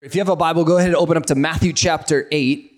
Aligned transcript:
If 0.00 0.14
you 0.14 0.20
have 0.20 0.28
a 0.28 0.36
Bible, 0.36 0.62
go 0.62 0.76
ahead 0.76 0.90
and 0.90 0.96
open 0.96 1.16
up 1.16 1.26
to 1.26 1.34
Matthew 1.34 1.72
chapter 1.72 2.28
8. 2.30 2.70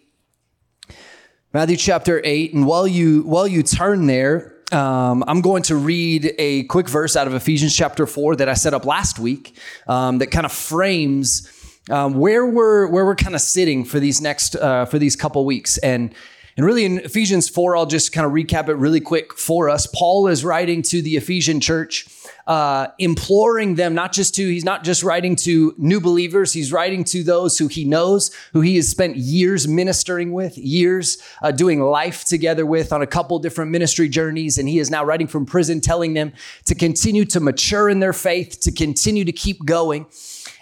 Matthew 1.53 1.77
chapter 1.77 2.23
8. 2.25 2.55
And 2.55 2.67
while 2.67 2.89
you 2.89 3.25
while 3.25 3.47
you 3.47 3.63
turn 3.63 4.07
there, 4.07 4.57
um, 4.73 5.23
I'm 5.27 5.43
going 5.43 5.63
to 5.65 5.77
read 5.77 6.33
a 6.39 6.63
quick 6.65 6.89
verse 6.89 7.17
out 7.17 7.27
of 7.27 7.35
Ephesians 7.35 7.77
chapter 7.77 8.07
4 8.07 8.37
that 8.37 8.49
I 8.49 8.55
set 8.55 8.73
up 8.73 8.87
last 8.87 9.19
week 9.19 9.55
um, 9.87 10.17
that 10.17 10.29
kind 10.29 10.47
of 10.47 10.53
frames 10.53 11.47
um, 11.91 12.15
where 12.15 12.47
we're 12.47 12.87
where 12.87 13.05
we're 13.05 13.17
kind 13.17 13.35
of 13.35 13.43
sitting 13.43 13.85
for 13.85 14.01
these 14.01 14.23
next 14.23 14.57
uh, 14.57 14.87
for 14.87 14.99
these 14.99 15.15
couple 15.15 15.45
weeks. 15.45 15.77
And 15.77 16.15
and 16.57 16.65
really 16.65 16.87
in 16.87 17.01
Ephesians 17.01 17.51
4, 17.51 17.77
I'll 17.77 17.85
just 17.85 18.13
kind 18.13 18.27
of 18.27 18.33
recap 18.33 18.71
it 18.71 18.77
really 18.77 19.01
quick 19.01 19.37
for 19.37 19.69
us. 19.69 19.87
Paul 19.87 20.27
is 20.27 20.43
writing 20.43 20.81
to 20.85 21.03
the 21.03 21.17
Ephesian 21.17 21.61
church 21.61 22.05
uh, 22.47 22.89
imploring 22.99 23.75
them 23.75 23.95
not 23.95 24.13
just 24.13 24.35
to, 24.35 24.47
he's 24.47 24.65
not 24.65 24.85
just 24.85 25.03
writing 25.03 25.37
to 25.37 25.75
new 25.79 26.01
believers, 26.01 26.53
he's 26.53 26.73
writing 26.73 27.05
to 27.05 27.23
those 27.23 27.59
who 27.59 27.69
he 27.69 27.85
knows, 27.85 28.31
who 28.53 28.61
he 28.61 28.77
has 28.77 28.89
spent 28.89 29.17
years 29.17 29.69
ministering 29.69 30.33
with, 30.33 30.57
years 30.59 31.19
uh, 31.43 31.51
doing 31.51 31.81
life 31.81 32.25
together 32.25 32.67
with 32.67 32.93
on 32.93 33.03
a 33.03 33.07
couple 33.07 33.39
different 33.39 33.71
ministry 33.71 34.09
journeys. 34.09 34.59
And 34.59 34.69
he 34.69 34.79
is 34.79 34.91
now 34.91 35.05
writing 35.05 35.27
from 35.27 35.47
prison, 35.47 35.81
telling 35.81 36.15
them 36.15 36.33
to 36.67 36.75
continue 36.75 37.25
to 37.27 37.41
mature 37.41 37.89
in 37.89 38.01
their 38.01 38.13
faith, 38.13 38.61
to 38.61 38.73
continue 38.73 39.25
to 39.25 39.33
keep 39.33 39.65
going. 39.65 40.07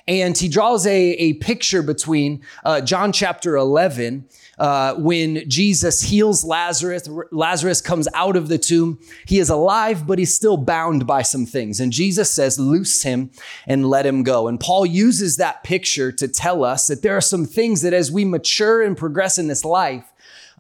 And 0.08 0.38
he 0.38 0.48
draws 0.48 0.86
a, 0.86 1.10
a 1.12 1.34
picture 1.34 1.82
between 1.82 2.40
uh, 2.64 2.80
John 2.80 3.12
chapter 3.12 3.56
11 3.56 4.26
uh, 4.58 4.94
when 4.94 5.48
Jesus 5.48 6.00
heals 6.00 6.44
Lazarus. 6.44 7.06
Lazarus 7.30 7.82
comes 7.82 8.08
out 8.14 8.34
of 8.34 8.48
the 8.48 8.56
tomb. 8.56 8.98
He 9.26 9.38
is 9.38 9.50
alive, 9.50 10.06
but 10.06 10.18
he's 10.18 10.34
still 10.34 10.56
bound 10.56 11.06
by 11.06 11.20
some 11.20 11.44
things. 11.44 11.78
And 11.78 11.92
Jesus 11.92 12.30
says, 12.30 12.58
Loose 12.58 13.02
him 13.02 13.30
and 13.66 13.90
let 13.90 14.06
him 14.06 14.22
go. 14.22 14.48
And 14.48 14.58
Paul 14.58 14.86
uses 14.86 15.36
that 15.36 15.62
picture 15.62 16.10
to 16.12 16.26
tell 16.26 16.64
us 16.64 16.86
that 16.86 17.02
there 17.02 17.14
are 17.14 17.20
some 17.20 17.44
things 17.44 17.82
that 17.82 17.92
as 17.92 18.10
we 18.10 18.24
mature 18.24 18.82
and 18.82 18.96
progress 18.96 19.36
in 19.36 19.46
this 19.46 19.62
life, 19.62 20.10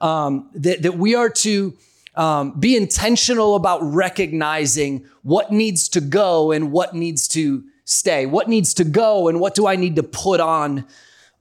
um, 0.02 0.50
that, 0.52 0.82
that 0.82 0.98
we 0.98 1.14
are 1.14 1.30
to 1.30 1.74
um, 2.16 2.52
be 2.60 2.76
intentional 2.76 3.54
about 3.54 3.80
recognizing 3.82 5.06
what 5.22 5.50
needs 5.52 5.88
to 5.88 6.02
go 6.02 6.52
and 6.52 6.70
what 6.70 6.94
needs 6.94 7.26
to 7.28 7.64
stay, 7.88 8.26
what 8.26 8.48
needs 8.48 8.74
to 8.74 8.84
go 8.84 9.28
and 9.28 9.40
what 9.40 9.54
do 9.54 9.66
I 9.66 9.76
need 9.76 9.96
to 9.96 10.02
put 10.02 10.40
on 10.40 10.84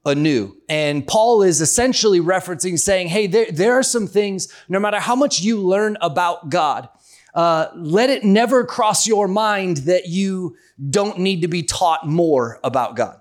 anew. 0.06 0.56
And 0.70 1.06
Paul 1.06 1.44
is 1.44 1.60
essentially 1.60 2.22
referencing 2.22 2.80
saying, 2.80 3.10
hey, 3.10 3.28
there, 3.28 3.52
there 3.52 3.74
are 3.74 3.84
some 3.84 4.08
things, 4.08 4.48
no 4.70 4.80
matter 4.80 5.00
how 5.00 5.14
much 5.14 5.42
you 5.42 5.60
learn 5.60 5.98
about 6.00 6.50
God, 6.50 6.88
uh, 7.34 7.68
let 7.76 8.10
it 8.10 8.24
never 8.24 8.64
cross 8.64 9.06
your 9.06 9.28
mind 9.28 9.78
that 9.78 10.08
you 10.08 10.56
don't 10.90 11.20
need 11.20 11.42
to 11.42 11.50
be 11.50 11.64
taught 11.64 12.08
more 12.08 12.62
about 12.64 12.96
God. 12.96 13.20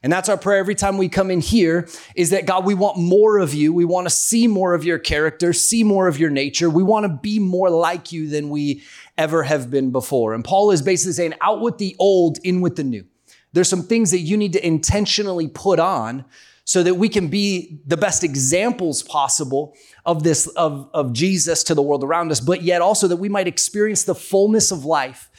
And 0.00 0.12
that's 0.12 0.28
our 0.28 0.36
prayer 0.36 0.60
every 0.60 0.76
time 0.76 0.96
we 0.96 1.08
come 1.08 1.32
in 1.32 1.40
here 1.40 1.88
is 2.14 2.30
that 2.30 2.46
God, 2.46 2.64
we 2.64 2.74
want 2.74 2.98
more 2.98 3.38
of 3.38 3.52
you. 3.52 3.72
We 3.72 3.84
want 3.84 4.06
to 4.06 4.14
see 4.14 4.46
more 4.46 4.74
of 4.74 4.84
your 4.84 5.00
character, 5.00 5.52
see 5.52 5.82
more 5.82 6.06
of 6.06 6.20
your 6.20 6.30
nature. 6.30 6.70
We 6.70 6.84
want 6.84 7.04
to 7.04 7.08
be 7.08 7.40
more 7.40 7.68
like 7.68 8.12
you 8.12 8.28
than 8.28 8.48
we 8.48 8.84
ever 9.18 9.42
have 9.42 9.70
been 9.70 9.90
before. 9.90 10.32
And 10.32 10.44
Paul 10.44 10.70
is 10.70 10.80
basically 10.80 11.12
saying, 11.12 11.34
out 11.42 11.60
with 11.60 11.76
the 11.78 11.94
old, 11.98 12.38
in 12.44 12.60
with 12.60 12.76
the 12.76 12.84
new. 12.84 13.04
There's 13.52 13.68
some 13.68 13.82
things 13.82 14.10
that 14.12 14.20
you 14.20 14.36
need 14.36 14.52
to 14.54 14.66
intentionally 14.66 15.48
put 15.48 15.78
on 15.78 16.24
so 16.64 16.82
that 16.82 16.94
we 16.94 17.08
can 17.08 17.28
be 17.28 17.80
the 17.86 17.96
best 17.96 18.22
examples 18.22 19.02
possible 19.02 19.74
of 20.04 20.22
this 20.22 20.46
of, 20.48 20.90
of 20.92 21.12
Jesus 21.14 21.64
to 21.64 21.74
the 21.74 21.82
world 21.82 22.04
around 22.04 22.30
us, 22.30 22.40
but 22.40 22.62
yet 22.62 22.82
also 22.82 23.08
that 23.08 23.16
we 23.16 23.28
might 23.28 23.48
experience 23.48 24.04
the 24.04 24.14
fullness 24.14 24.70
of 24.70 24.84
life 24.84 25.30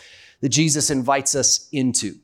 that 0.41 0.49
Jesus 0.49 0.89
invites 0.89 1.35
us 1.35 1.69
into. 1.71 2.15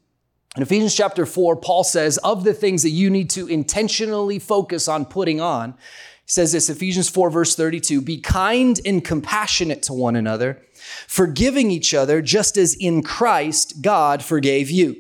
In 0.56 0.64
Ephesians 0.64 0.96
chapter 0.96 1.26
4, 1.26 1.58
Paul 1.58 1.84
says, 1.84 2.18
of 2.20 2.46
the 2.46 2.54
things 2.54 2.82
that 2.84 2.92
you 2.92 3.10
need 3.10 3.30
to 3.32 3.46
intentionally 3.46 4.40
focus 4.40 4.88
on 4.88 5.06
putting 5.06 5.42
on, 5.42 5.72
he 5.72 6.32
says 6.32 6.54
this, 6.54 6.70
Ephesians 6.70 7.10
4, 7.10 7.30
verse 7.30 7.56
32, 7.56 8.02
be 8.02 8.20
kind 8.20 8.80
and 8.86 9.04
compassionate 9.04 9.84
to 9.84 9.94
one 9.94 10.16
another, 10.16 10.62
forgiving 11.08 11.72
each 11.72 11.94
other, 11.94 12.22
just 12.22 12.58
as 12.58 12.74
in 12.76 13.04
Christ 13.04 13.82
God 13.82 14.24
forgave 14.24 14.70
you. 14.70 14.96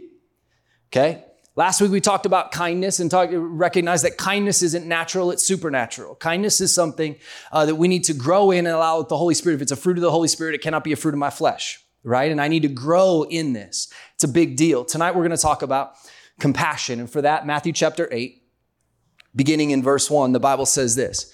Okay? 0.88 1.23
Last 1.57 1.79
week 1.79 1.91
we 1.91 2.01
talked 2.01 2.25
about 2.25 2.51
kindness 2.51 3.00
and 3.00 3.09
talk, 3.09 3.29
recognize 3.31 4.01
that 4.01 4.18
kindness 4.18 4.62
isn't 4.62 4.85
natural, 4.85 5.31
it's 5.31 5.44
supernatural. 5.45 6.16
Kindness 6.16 6.59
is 6.59 6.75
something 6.75 7.16
uh, 7.51 7.66
that 7.66 7.75
we 7.75 7.88
need 7.88 8.03
to 8.06 8.13
grow 8.13 8.51
in 8.51 8.66
and 8.66 8.75
allow 8.75 9.01
the 9.03 9.16
Holy 9.16 9.34
Spirit. 9.34 9.56
If 9.56 9.62
it's 9.62 9.72
a 9.72 9.78
fruit 9.78 9.97
of 9.97 10.01
the 10.01 10.12
Holy 10.12 10.28
Spirit, 10.28 10.53
it 10.53 10.62
cannot 10.62 10.84
be 10.84 10.91
a 10.91 10.97
fruit 10.97 11.13
of 11.13 11.19
my 11.19 11.29
flesh, 11.29 11.81
right? 12.03 12.29
And 12.29 12.41
I 12.41 12.50
need 12.50 12.63
to 12.63 12.68
grow 12.68 13.24
in 13.24 13.53
this. 13.53 13.88
It's 14.16 14.25
a 14.25 14.28
big 14.28 14.57
deal. 14.57 14.84
Tonight 14.84 15.12
we're 15.12 15.25
going 15.25 15.31
to 15.31 15.38
talk 15.38 15.62
about 15.62 15.95
compassion. 16.40 17.00
And 17.00 17.09
for 17.09 17.22
that, 17.22 17.47
Matthew 17.47 17.72
chapter 17.72 18.09
8, 18.12 18.44
beginning 19.34 19.72
in 19.72 19.81
verse 19.81 20.12
1, 20.12 20.34
the 20.34 20.41
Bible 20.41 20.66
says 20.66 20.95
this 20.95 21.34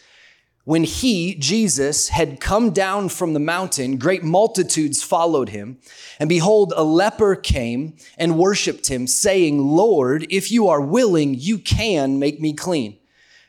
when 0.64 0.84
he, 0.84 1.36
Jesus, 1.36 2.10
had 2.10 2.40
come 2.40 2.72
down 2.72 3.10
from 3.10 3.34
the 3.34 3.40
mountain, 3.40 3.98
great 3.98 4.24
multitudes 4.24 5.02
followed 5.02 5.50
him. 5.50 5.80
And 6.20 6.30
behold, 6.30 6.74
a 6.76 6.84
leper 6.84 7.36
came 7.36 7.96
and 8.18 8.38
worshiped 8.38 8.88
him, 8.88 9.08
saying, 9.08 9.60
Lord, 9.60 10.28
if 10.30 10.52
you 10.52 10.68
are 10.68 10.82
willing, 10.82 11.34
you 11.34 11.58
can 11.58 12.20
make 12.20 12.40
me 12.40 12.54
clean. 12.54 12.98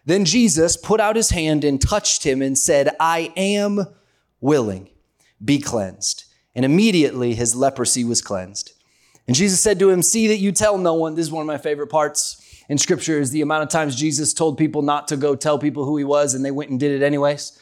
Then 0.06 0.24
Jesus 0.24 0.76
put 0.76 1.00
out 1.00 1.16
his 1.16 1.30
hand 1.30 1.64
and 1.64 1.80
touched 1.80 2.24
him 2.24 2.40
and 2.40 2.56
said, 2.56 2.96
I 2.98 3.32
am 3.36 3.86
willing, 4.40 4.88
be 5.44 5.60
cleansed. 5.60 6.24
And 6.54 6.64
immediately 6.64 7.34
his 7.34 7.54
leprosy 7.54 8.04
was 8.04 8.22
cleansed. 8.22 8.72
And 9.26 9.36
Jesus 9.36 9.60
said 9.60 9.78
to 9.78 9.90
him, 9.90 10.02
See 10.02 10.26
that 10.28 10.38
you 10.38 10.50
tell 10.50 10.76
no 10.78 10.94
one. 10.94 11.14
This 11.14 11.26
is 11.26 11.32
one 11.32 11.42
of 11.42 11.46
my 11.46 11.58
favorite 11.58 11.88
parts 11.88 12.41
in 12.68 12.78
scripture 12.78 13.18
is 13.18 13.30
the 13.30 13.42
amount 13.42 13.62
of 13.62 13.68
times 13.68 13.96
Jesus 13.96 14.32
told 14.32 14.58
people 14.58 14.82
not 14.82 15.08
to 15.08 15.16
go 15.16 15.34
tell 15.34 15.58
people 15.58 15.84
who 15.84 15.96
he 15.96 16.04
was 16.04 16.34
and 16.34 16.44
they 16.44 16.50
went 16.50 16.70
and 16.70 16.78
did 16.78 16.92
it 16.92 17.04
anyways. 17.04 17.58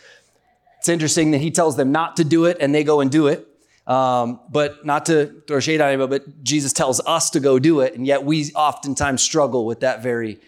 It's 0.78 0.88
interesting 0.88 1.30
that 1.32 1.38
he 1.38 1.50
tells 1.50 1.76
them 1.76 1.92
not 1.92 2.16
to 2.16 2.24
do 2.24 2.46
it 2.46 2.56
and 2.60 2.74
they 2.74 2.84
go 2.84 3.00
and 3.00 3.10
do 3.10 3.26
it. 3.26 3.46
Um, 3.86 4.40
but 4.48 4.86
not 4.86 5.06
to 5.06 5.42
throw 5.48 5.58
shade 5.58 5.80
on 5.80 5.88
anybody, 5.88 6.18
but 6.18 6.44
Jesus 6.44 6.72
tells 6.72 7.00
us 7.00 7.30
to 7.30 7.40
go 7.40 7.58
do 7.58 7.80
it, 7.80 7.94
and 7.94 8.06
yet 8.06 8.24
we 8.24 8.52
oftentimes 8.52 9.20
struggle 9.20 9.66
with 9.66 9.80
that 9.80 10.00
very, 10.00 10.38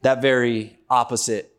that 0.00 0.22
very 0.22 0.78
opposite 0.88 1.52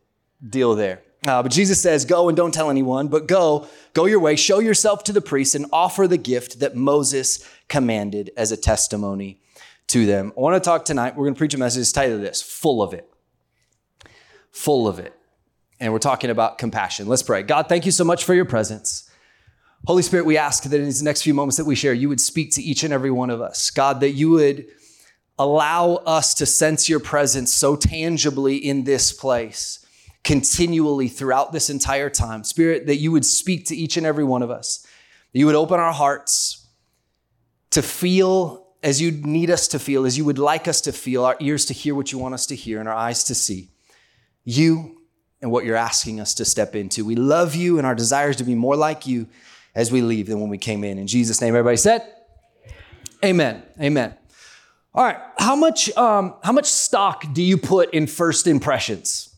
deal 0.44 0.74
there. 0.74 1.02
Uh, 1.28 1.42
but 1.42 1.52
Jesus 1.52 1.80
says, 1.80 2.04
Go 2.04 2.28
and 2.28 2.36
don't 2.36 2.52
tell 2.52 2.68
anyone, 2.68 3.06
but 3.06 3.28
go, 3.28 3.68
go 3.92 4.06
your 4.06 4.18
way, 4.18 4.34
show 4.34 4.58
yourself 4.58 5.04
to 5.04 5.12
the 5.12 5.20
priest, 5.20 5.54
and 5.54 5.66
offer 5.72 6.08
the 6.08 6.16
gift 6.16 6.58
that 6.60 6.74
Moses 6.74 7.46
commanded 7.68 8.30
as 8.36 8.50
a 8.50 8.56
testimony 8.56 9.39
to 9.90 10.06
them. 10.06 10.32
I 10.36 10.40
want 10.40 10.62
to 10.62 10.66
talk 10.66 10.84
tonight. 10.84 11.16
We're 11.16 11.24
going 11.24 11.34
to 11.34 11.38
preach 11.38 11.54
a 11.54 11.58
message 11.58 11.92
titled 11.92 12.22
this 12.22 12.40
Full 12.40 12.82
of 12.82 12.94
It. 12.94 13.12
Full 14.52 14.86
of 14.86 14.98
It. 14.98 15.12
And 15.80 15.92
we're 15.92 15.98
talking 15.98 16.30
about 16.30 16.58
compassion. 16.58 17.08
Let's 17.08 17.22
pray. 17.22 17.42
God, 17.42 17.68
thank 17.68 17.86
you 17.86 17.92
so 17.92 18.04
much 18.04 18.24
for 18.24 18.34
your 18.34 18.44
presence. 18.44 19.10
Holy 19.86 20.02
Spirit, 20.02 20.26
we 20.26 20.36
ask 20.36 20.62
that 20.64 20.78
in 20.78 20.84
these 20.84 21.02
next 21.02 21.22
few 21.22 21.34
moments 21.34 21.56
that 21.56 21.64
we 21.64 21.74
share, 21.74 21.92
you 21.92 22.08
would 22.08 22.20
speak 22.20 22.52
to 22.52 22.62
each 22.62 22.84
and 22.84 22.92
every 22.92 23.10
one 23.10 23.30
of 23.30 23.40
us. 23.40 23.70
God, 23.70 24.00
that 24.00 24.10
you 24.10 24.30
would 24.30 24.66
allow 25.38 25.94
us 25.94 26.34
to 26.34 26.46
sense 26.46 26.88
your 26.88 27.00
presence 27.00 27.52
so 27.52 27.74
tangibly 27.74 28.56
in 28.56 28.84
this 28.84 29.10
place, 29.12 29.84
continually 30.22 31.08
throughout 31.08 31.52
this 31.52 31.70
entire 31.70 32.10
time. 32.10 32.44
Spirit, 32.44 32.86
that 32.86 32.96
you 32.96 33.10
would 33.10 33.24
speak 33.24 33.64
to 33.66 33.74
each 33.74 33.96
and 33.96 34.06
every 34.06 34.24
one 34.24 34.42
of 34.42 34.50
us, 34.50 34.86
you 35.32 35.46
would 35.46 35.54
open 35.54 35.80
our 35.80 35.94
hearts 35.94 36.68
to 37.70 37.80
feel 37.80 38.69
as 38.82 39.00
you 39.00 39.10
need 39.10 39.50
us 39.50 39.68
to 39.68 39.78
feel, 39.78 40.06
as 40.06 40.16
you 40.16 40.24
would 40.24 40.38
like 40.38 40.66
us 40.66 40.80
to 40.82 40.92
feel, 40.92 41.24
our 41.24 41.36
ears 41.40 41.64
to 41.66 41.74
hear 41.74 41.94
what 41.94 42.12
you 42.12 42.18
want 42.18 42.34
us 42.34 42.46
to 42.46 42.56
hear, 42.56 42.80
and 42.80 42.88
our 42.88 42.94
eyes 42.94 43.24
to 43.24 43.34
see 43.34 43.70
you 44.44 44.96
and 45.42 45.50
what 45.50 45.64
you're 45.64 45.76
asking 45.76 46.20
us 46.20 46.34
to 46.34 46.44
step 46.44 46.74
into. 46.74 47.04
We 47.04 47.14
love 47.14 47.54
you, 47.54 47.78
and 47.78 47.86
our 47.86 47.94
desires 47.94 48.36
to 48.36 48.44
be 48.44 48.54
more 48.54 48.76
like 48.76 49.06
you 49.06 49.26
as 49.74 49.92
we 49.92 50.00
leave 50.00 50.26
than 50.26 50.40
when 50.40 50.50
we 50.50 50.58
came 50.58 50.84
in. 50.84 50.98
In 50.98 51.06
Jesus' 51.06 51.40
name, 51.40 51.54
everybody 51.54 51.76
said, 51.76 52.02
Amen. 53.24 53.62
Amen. 53.80 54.14
All 54.94 55.04
right. 55.04 55.18
How 55.38 55.54
much, 55.54 55.94
um, 55.96 56.34
how 56.42 56.52
much 56.52 56.64
stock 56.64 57.24
do 57.32 57.42
you 57.42 57.58
put 57.58 57.92
in 57.92 58.06
first 58.06 58.46
impressions? 58.46 59.34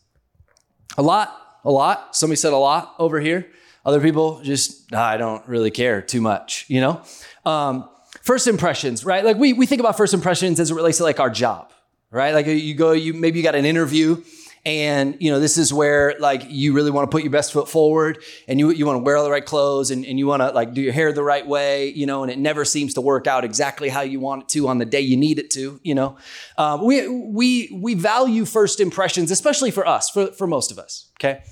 A 0.96 1.02
lot. 1.02 1.36
A 1.64 1.70
lot. 1.70 2.16
Somebody 2.16 2.36
said 2.36 2.52
a 2.52 2.56
lot 2.56 2.94
over 2.98 3.20
here. 3.20 3.48
Other 3.84 4.00
people 4.00 4.40
just, 4.42 4.94
I 4.94 5.16
don't 5.16 5.46
really 5.48 5.72
care 5.72 6.00
too 6.00 6.20
much, 6.20 6.64
you 6.68 6.80
know? 6.80 7.02
Um, 7.44 7.88
first 8.22 8.46
impressions, 8.46 9.04
right? 9.04 9.24
Like 9.24 9.36
we, 9.36 9.52
we 9.52 9.66
think 9.66 9.80
about 9.80 9.96
first 9.96 10.14
impressions 10.14 10.60
as 10.60 10.70
it 10.70 10.74
relates 10.74 10.98
to 10.98 11.04
like 11.04 11.20
our 11.20 11.30
job, 11.30 11.72
right? 12.10 12.32
Like 12.32 12.46
you 12.46 12.74
go, 12.74 12.92
you 12.92 13.14
maybe 13.14 13.38
you 13.38 13.42
got 13.42 13.54
an 13.54 13.64
interview 13.64 14.22
and 14.64 15.16
you 15.18 15.30
know 15.30 15.40
this 15.40 15.58
is 15.58 15.72
where 15.72 16.14
like 16.20 16.44
you 16.48 16.72
really 16.72 16.90
want 16.90 17.10
to 17.10 17.12
put 17.12 17.24
your 17.24 17.32
best 17.32 17.52
foot 17.52 17.68
forward 17.68 18.22
and 18.46 18.60
you, 18.60 18.70
you 18.70 18.86
want 18.86 18.96
to 18.96 19.02
wear 19.02 19.16
all 19.16 19.24
the 19.24 19.30
right 19.30 19.44
clothes 19.44 19.90
and, 19.90 20.04
and 20.04 20.18
you 20.18 20.26
want 20.26 20.40
to 20.40 20.50
like 20.50 20.72
do 20.72 20.80
your 20.80 20.92
hair 20.92 21.12
the 21.12 21.22
right 21.22 21.46
way 21.46 21.88
you 21.88 22.06
know 22.06 22.22
and 22.22 22.30
it 22.30 22.38
never 22.38 22.64
seems 22.64 22.94
to 22.94 23.00
work 23.00 23.26
out 23.26 23.44
exactly 23.44 23.88
how 23.88 24.02
you 24.02 24.20
want 24.20 24.42
it 24.42 24.48
to 24.48 24.68
on 24.68 24.78
the 24.78 24.84
day 24.84 25.00
you 25.00 25.16
need 25.16 25.38
it 25.38 25.50
to 25.50 25.80
you 25.82 25.94
know 25.94 26.16
um, 26.58 26.84
we, 26.84 27.08
we 27.08 27.76
we 27.82 27.94
value 27.94 28.44
first 28.44 28.78
impressions 28.78 29.30
especially 29.30 29.72
for 29.72 29.86
us 29.86 30.10
for, 30.10 30.28
for 30.28 30.46
most 30.46 30.70
of 30.70 30.78
us 30.78 31.10
okay 31.18 31.42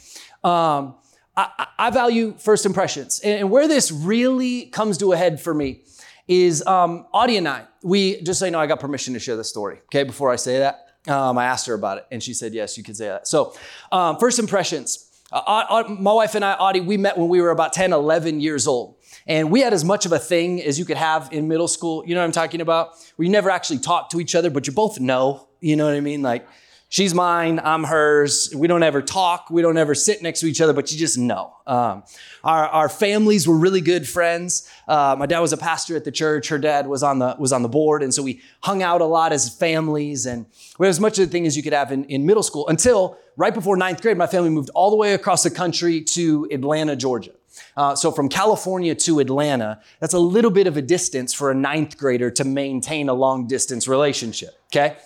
um, 0.44 0.94
I, 1.36 1.66
I 1.78 1.90
value 1.90 2.34
first 2.38 2.64
impressions 2.64 3.20
and 3.20 3.50
where 3.50 3.66
this 3.66 3.90
really 3.90 4.66
comes 4.66 4.98
to 4.98 5.12
a 5.12 5.16
head 5.16 5.40
for 5.40 5.52
me 5.52 5.82
is 6.30 6.64
um, 6.66 7.06
Audie 7.12 7.36
and 7.36 7.48
I. 7.48 7.64
We 7.82 8.22
just 8.22 8.38
so 8.38 8.44
you 8.46 8.52
know, 8.52 8.60
I 8.60 8.66
got 8.68 8.78
permission 8.78 9.14
to 9.14 9.20
share 9.20 9.36
this 9.36 9.48
story. 9.48 9.80
Okay, 9.86 10.04
before 10.04 10.30
I 10.30 10.36
say 10.36 10.60
that, 10.60 10.86
Um, 11.08 11.36
I 11.38 11.46
asked 11.46 11.66
her 11.66 11.74
about 11.74 11.98
it, 11.98 12.06
and 12.12 12.22
she 12.22 12.34
said, 12.34 12.52
yes, 12.54 12.76
you 12.78 12.84
could 12.84 12.96
say 12.96 13.08
that. 13.08 13.26
So, 13.26 13.54
um, 13.90 14.18
first 14.18 14.38
impressions. 14.38 15.06
Uh, 15.32 15.38
uh, 15.46 15.84
my 15.88 16.12
wife 16.12 16.34
and 16.34 16.44
I, 16.44 16.52
Audie, 16.54 16.80
we 16.80 16.96
met 16.96 17.16
when 17.16 17.28
we 17.28 17.40
were 17.40 17.50
about 17.50 17.72
10, 17.72 17.92
11 17.92 18.40
years 18.40 18.66
old. 18.66 18.96
And 19.26 19.50
we 19.50 19.60
had 19.60 19.72
as 19.72 19.84
much 19.84 20.04
of 20.06 20.12
a 20.12 20.18
thing 20.18 20.62
as 20.62 20.78
you 20.78 20.84
could 20.84 20.96
have 20.96 21.32
in 21.32 21.48
middle 21.48 21.68
school. 21.68 22.04
You 22.06 22.14
know 22.14 22.20
what 22.20 22.26
I'm 22.26 22.32
talking 22.32 22.60
about? 22.60 22.90
Where 23.16 23.24
you 23.24 23.30
never 23.32 23.48
actually 23.50 23.78
talk 23.78 24.10
to 24.10 24.20
each 24.20 24.34
other, 24.34 24.50
but 24.50 24.66
you 24.66 24.72
both 24.72 25.00
know. 25.00 25.48
You 25.60 25.76
know 25.76 25.86
what 25.86 25.94
I 25.94 26.00
mean? 26.00 26.22
Like, 26.22 26.46
she's 26.90 27.14
mine, 27.14 27.58
I'm 27.64 27.84
hers. 27.84 28.52
We 28.54 28.68
don't 28.68 28.82
ever 28.82 29.00
talk, 29.00 29.48
we 29.48 29.62
don't 29.62 29.78
ever 29.78 29.94
sit 29.94 30.20
next 30.20 30.40
to 30.40 30.46
each 30.46 30.60
other, 30.60 30.74
but 30.74 30.92
you 30.92 30.98
just 30.98 31.16
know. 31.16 31.54
Um, 31.66 32.02
our, 32.44 32.68
our 32.68 32.88
families 32.90 33.48
were 33.48 33.56
really 33.56 33.80
good 33.80 34.06
friends. 34.06 34.68
Uh, 34.86 35.16
my 35.18 35.26
dad 35.26 35.40
was 35.40 35.54
a 35.54 35.56
pastor 35.56 35.96
at 35.96 36.04
the 36.04 36.10
church. 36.10 36.48
Her 36.48 36.58
dad 36.58 36.86
was 36.86 37.02
on 37.02 37.18
the 37.18 37.36
was 37.38 37.52
on 37.52 37.62
the 37.62 37.68
board, 37.68 38.02
and 38.02 38.12
so 38.12 38.22
we 38.22 38.42
hung 38.62 38.82
out 38.82 39.00
a 39.00 39.06
lot 39.06 39.32
as 39.32 39.48
families, 39.48 40.26
and 40.26 40.44
we 40.78 40.86
had 40.86 40.90
as 40.90 41.00
much 41.00 41.18
of 41.18 41.26
the 41.26 41.32
thing 41.32 41.46
as 41.46 41.56
you 41.56 41.62
could 41.62 41.72
have 41.72 41.92
in, 41.92 42.04
in 42.04 42.26
middle 42.26 42.42
school 42.42 42.68
until 42.68 43.16
right 43.36 43.54
before 43.54 43.76
ninth 43.76 44.02
grade. 44.02 44.18
My 44.18 44.26
family 44.26 44.50
moved 44.50 44.70
all 44.74 44.90
the 44.90 44.96
way 44.96 45.14
across 45.14 45.42
the 45.42 45.50
country 45.50 46.02
to 46.02 46.48
Atlanta, 46.50 46.96
Georgia. 46.96 47.32
Uh, 47.76 47.94
so 47.94 48.10
from 48.10 48.28
California 48.28 48.94
to 48.94 49.20
Atlanta, 49.20 49.80
that's 50.00 50.14
a 50.14 50.18
little 50.18 50.50
bit 50.50 50.66
of 50.66 50.76
a 50.76 50.82
distance 50.82 51.32
for 51.32 51.50
a 51.50 51.54
ninth 51.54 51.96
grader 51.96 52.30
to 52.30 52.44
maintain 52.44 53.08
a 53.08 53.14
long 53.14 53.46
distance 53.46 53.86
relationship. 53.86 54.50
Okay, 54.72 54.96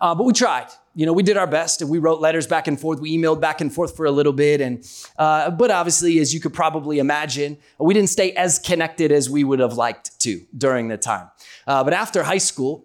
uh, 0.00 0.14
but 0.14 0.24
we 0.24 0.32
tried 0.32 0.68
you 0.94 1.06
know, 1.06 1.12
we 1.12 1.22
did 1.22 1.36
our 1.36 1.46
best 1.46 1.82
and 1.82 1.90
we 1.90 1.98
wrote 1.98 2.20
letters 2.20 2.46
back 2.46 2.68
and 2.68 2.80
forth. 2.80 3.00
We 3.00 3.16
emailed 3.16 3.40
back 3.40 3.60
and 3.60 3.72
forth 3.72 3.96
for 3.96 4.06
a 4.06 4.10
little 4.10 4.32
bit. 4.32 4.60
And, 4.60 4.86
uh, 5.18 5.50
but 5.50 5.70
obviously, 5.70 6.18
as 6.20 6.32
you 6.32 6.40
could 6.40 6.54
probably 6.54 6.98
imagine, 6.98 7.58
we 7.78 7.94
didn't 7.94 8.10
stay 8.10 8.32
as 8.32 8.58
connected 8.58 9.10
as 9.10 9.28
we 9.28 9.42
would 9.42 9.58
have 9.58 9.74
liked 9.74 10.18
to 10.20 10.42
during 10.56 10.88
the 10.88 10.96
time. 10.96 11.28
Uh, 11.66 11.82
but 11.82 11.92
after 11.92 12.22
high 12.22 12.38
school, 12.38 12.84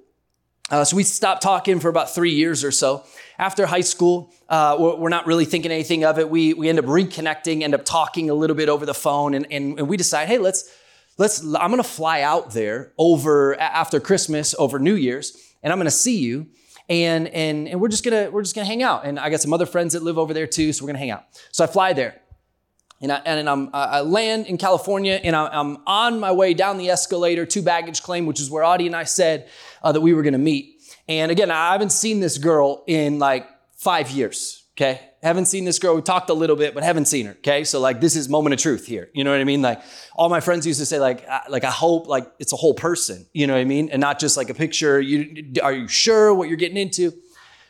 uh, 0.72 0.84
so 0.84 0.96
we 0.96 1.04
stopped 1.04 1.42
talking 1.42 1.80
for 1.80 1.90
about 1.90 2.14
three 2.14 2.34
years 2.34 2.64
or 2.64 2.72
so. 2.72 3.04
After 3.38 3.66
high 3.66 3.82
school, 3.82 4.34
uh, 4.50 4.76
we're, 4.80 4.96
we're, 4.96 5.10
not 5.10 5.26
really 5.26 5.46
thinking 5.46 5.72
anything 5.72 6.04
of 6.04 6.20
it. 6.20 6.30
We, 6.30 6.54
we 6.54 6.70
end 6.70 6.78
up 6.78 6.86
reconnecting, 6.86 7.64
end 7.64 7.74
up 7.74 7.86
talking 7.86 8.30
a 8.30 8.34
little 8.34 8.56
bit 8.56 8.70
over 8.70 8.86
the 8.86 8.94
phone, 8.94 9.34
and, 9.34 9.48
and, 9.52 9.80
and 9.80 9.88
we 9.88 9.98
decide, 9.98 10.28
hey, 10.28 10.38
let's, 10.38 10.70
let's, 11.18 11.42
I'm 11.42 11.72
gonna 11.72 11.84
fly 11.84 12.22
out 12.22 12.52
there 12.52 12.94
over 13.00 13.60
after 13.60 14.00
Christmas, 14.00 14.54
over 14.60 14.78
New 14.78 14.94
Year's, 14.94 15.36
and 15.64 15.74
I'm 15.74 15.80
gonna 15.80 15.90
see 15.90 16.18
you 16.18 16.48
and 16.89 17.27
and 17.27 17.68
and 17.69 17.80
we're 17.80 17.88
just 17.88 18.03
gonna 18.03 18.30
we're 18.31 18.41
just 18.41 18.56
gonna 18.56 18.68
hang 18.68 18.83
out. 18.83 19.06
And 19.06 19.19
I 19.19 19.30
got 19.30 19.41
some 19.41 19.53
other 19.53 19.65
friends 19.65 19.94
that 19.94 20.03
live 20.03 20.18
over 20.18 20.33
there 20.33 20.47
too, 20.47 20.74
so 20.74 20.83
we're 20.83 20.88
gonna 20.88 21.00
hang 21.00 21.12
out. 21.12 21.24
So 21.51 21.63
I 21.63 21.68
fly 21.68 21.94
there, 21.94 22.19
and 23.01 23.12
I 23.12 23.18
and 23.25 23.50
I'm 23.50 23.69
I 23.74 24.01
land 24.01 24.47
in 24.47 24.57
California, 24.57 25.19
and 25.24 25.36
I'm 25.36 25.77
on 25.86 26.19
my 26.19 26.31
way 26.31 26.53
down 26.53 26.77
the 26.77 26.89
escalator 26.89 27.45
to 27.45 27.62
baggage 27.62 28.01
claim, 28.01 28.25
which 28.25 28.39
is 28.39 28.50
where 28.50 28.63
Audie 28.63 28.88
and 28.88 28.95
I 28.95 29.03
said 29.03 29.50
uh, 29.83 29.91
that 29.91 30.01
we 30.01 30.13
were 30.13 30.24
gonna 30.24 30.38
meet. 30.38 30.81
And 31.07 31.31
again, 31.31 31.51
I 31.51 31.71
haven't 31.71 31.91
seen 31.91 32.19
this 32.19 32.38
girl 32.38 32.83
in 32.88 33.19
like 33.19 33.47
five 33.75 34.09
years. 34.12 34.63
Okay. 34.74 35.09
Haven't 35.21 35.48
seen 35.48 35.66
this 35.66 35.80
girl. 35.80 35.95
We 35.95 36.01
talked 36.01 36.30
a 36.30 36.33
little 36.33 36.56
bit, 36.56 36.74
but 36.74 36.81
haven't 36.83 37.06
seen 37.06 37.25
her. 37.25 37.33
Okay. 37.33 37.66
So 37.66 37.80
like 37.80 38.00
this 38.00 38.16
is 38.16 38.30
moment 38.30 38.54
of 38.54 38.60
truth 38.60 38.86
here. 38.86 39.10
You 39.13 39.24
know 39.25 39.31
what 39.31 39.42
I 39.42 39.44
mean? 39.44 39.62
Like 39.62 39.81
all 40.16 40.30
my 40.30 40.39
friends 40.39 40.66
used 40.66 40.80
to 40.80 40.86
say, 40.86 40.98
like, 40.98 41.27
I, 41.27 41.42
like 41.50 41.66
I 41.66 41.71
hope 41.71 42.07
like 42.07 42.31
it's 42.39 42.54
a 42.54 42.56
whole 42.56 42.74
person. 42.74 43.25
You 43.33 43.45
know 43.48 43.54
what 43.54 43.60
I 43.60 43.66
mean? 43.66 43.89
And 43.89 44.00
not 44.00 44.19
just 44.19 44.38
like 44.38 44.50
a 44.50 44.54
picture. 44.54 45.01
You 45.01 45.54
are 45.62 45.74
you 45.74 45.88
sure 45.88 46.33
what 46.33 46.48
you're 46.48 46.57
getting 46.57 46.77
into? 46.77 47.13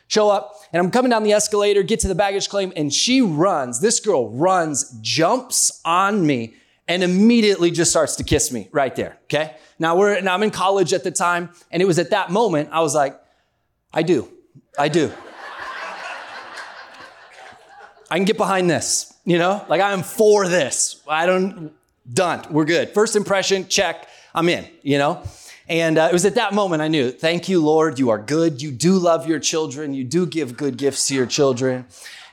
Show 0.06 0.28
up, 0.28 0.56
and 0.72 0.82
I'm 0.82 0.90
coming 0.90 1.08
down 1.08 1.22
the 1.22 1.32
escalator, 1.32 1.84
get 1.84 2.00
to 2.00 2.08
the 2.08 2.16
baggage 2.16 2.48
claim, 2.48 2.72
and 2.74 2.92
she 2.92 3.20
runs. 3.20 3.80
This 3.80 4.00
girl 4.00 4.28
runs, 4.30 4.90
jumps 5.00 5.80
on 5.84 6.26
me, 6.26 6.54
and 6.88 7.04
immediately 7.04 7.70
just 7.70 7.92
starts 7.92 8.16
to 8.16 8.24
kiss 8.24 8.50
me 8.50 8.68
right 8.72 8.94
there. 8.96 9.18
Okay. 9.24 9.54
Now 9.78 9.96
we're 9.96 10.20
now 10.20 10.34
I'm 10.34 10.42
in 10.42 10.50
college 10.50 10.92
at 10.92 11.04
the 11.04 11.12
time, 11.12 11.50
and 11.70 11.80
it 11.80 11.86
was 11.86 12.00
at 12.00 12.10
that 12.10 12.30
moment 12.30 12.70
I 12.72 12.80
was 12.80 12.92
like, 12.92 13.20
I 13.92 14.02
do, 14.02 14.28
I 14.76 14.88
do. 14.88 15.12
I 18.10 18.16
can 18.16 18.24
get 18.24 18.36
behind 18.36 18.68
this, 18.68 19.14
you 19.24 19.38
know? 19.38 19.64
Like 19.68 19.80
I 19.80 19.92
am 19.92 20.02
for 20.02 20.48
this. 20.48 21.00
I 21.06 21.26
don't, 21.26 21.72
done. 22.12 22.44
We're 22.50 22.64
good. 22.64 22.90
First 22.90 23.14
impression, 23.14 23.68
check. 23.68 24.08
I'm 24.34 24.48
in, 24.48 24.66
you 24.82 24.98
know? 24.98 25.22
And 25.68 25.96
uh, 25.96 26.08
it 26.10 26.12
was 26.12 26.24
at 26.24 26.34
that 26.34 26.52
moment 26.52 26.82
I 26.82 26.88
knew, 26.88 27.12
thank 27.12 27.48
you, 27.48 27.62
Lord. 27.62 28.00
You 28.00 28.10
are 28.10 28.18
good. 28.18 28.60
You 28.60 28.72
do 28.72 28.98
love 28.98 29.28
your 29.28 29.38
children. 29.38 29.94
You 29.94 30.02
do 30.02 30.26
give 30.26 30.56
good 30.56 30.76
gifts 30.76 31.06
to 31.08 31.14
your 31.14 31.26
children. 31.26 31.86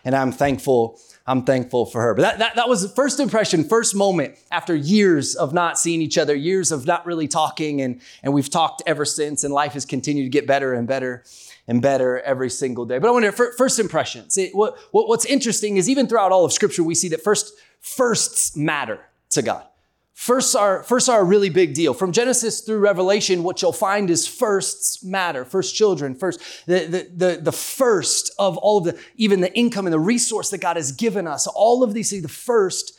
And 0.04 0.16
I'm 0.16 0.32
thankful. 0.32 1.00
I'm 1.28 1.44
thankful 1.44 1.86
for 1.86 2.02
her. 2.02 2.16
But 2.16 2.24
that, 2.24 2.40
that, 2.40 2.56
that 2.56 2.70
was 2.70 2.82
the 2.82 2.90
first 2.90 3.20
impression, 3.20 3.64
first 3.64 3.94
moment 3.94 4.36
after 4.50 4.74
years 4.74 5.36
of 5.36 5.54
not 5.54 5.78
seeing 5.78 6.02
each 6.02 6.18
other, 6.18 6.34
years 6.34 6.72
of 6.72 6.88
not 6.88 7.06
really 7.06 7.28
talking. 7.28 7.82
And, 7.82 8.02
and 8.24 8.34
we've 8.34 8.50
talked 8.50 8.82
ever 8.88 9.06
since, 9.06 9.44
and 9.44 9.54
life 9.54 9.74
has 9.74 9.86
continued 9.86 10.24
to 10.24 10.30
get 10.30 10.48
better 10.48 10.74
and 10.74 10.88
better 10.88 11.24
and 11.68 11.82
better 11.82 12.20
every 12.22 12.50
single 12.50 12.86
day. 12.86 12.98
But 12.98 13.10
I 13.10 13.12
wonder, 13.12 13.32
first 13.32 13.80
impressions. 13.80 14.38
what, 14.54 14.78
what, 14.92 15.08
what's 15.08 15.26
interesting 15.26 15.78
is 15.78 15.90
even 15.90 16.08
throughout 16.08 16.32
all 16.32 16.46
of 16.46 16.54
Scripture, 16.54 16.84
we 16.84 16.96
see 16.96 17.10
that 17.10 17.24
first 17.24 17.54
firsts 17.82 18.56
matter 18.56 19.00
to 19.32 19.42
God. 19.42 19.66
Firsts 20.14 20.56
are, 20.56 20.82
firsts 20.82 21.10
are 21.10 21.22
a 21.22 21.24
really 21.24 21.52
big 21.52 21.76
deal. 21.76 21.94
From 21.94 22.12
Genesis 22.12 22.62
through 22.62 22.80
Revelation, 22.80 23.44
what 23.44 23.62
you'll 23.62 23.72
find 23.72 24.10
is 24.10 24.28
firsts 24.28 25.04
matter. 25.04 25.46
First 25.46 25.76
children, 25.76 26.16
first, 26.16 26.40
the, 26.66 26.86
the, 26.86 27.08
the, 27.16 27.42
the 27.44 27.52
first 27.52 28.34
of 28.40 28.58
all 28.58 28.80
of 28.80 28.86
the, 28.86 29.00
even 29.18 29.42
the 29.42 29.54
income 29.54 29.86
and 29.86 29.94
the 29.94 30.00
resource 30.00 30.50
that 30.50 30.58
God 30.58 30.76
has 30.76 30.92
given 30.92 31.28
us. 31.28 31.46
All 31.46 31.84
of 31.84 31.94
these, 31.94 32.10
see 32.10 32.20
the 32.20 32.28
first 32.28 32.97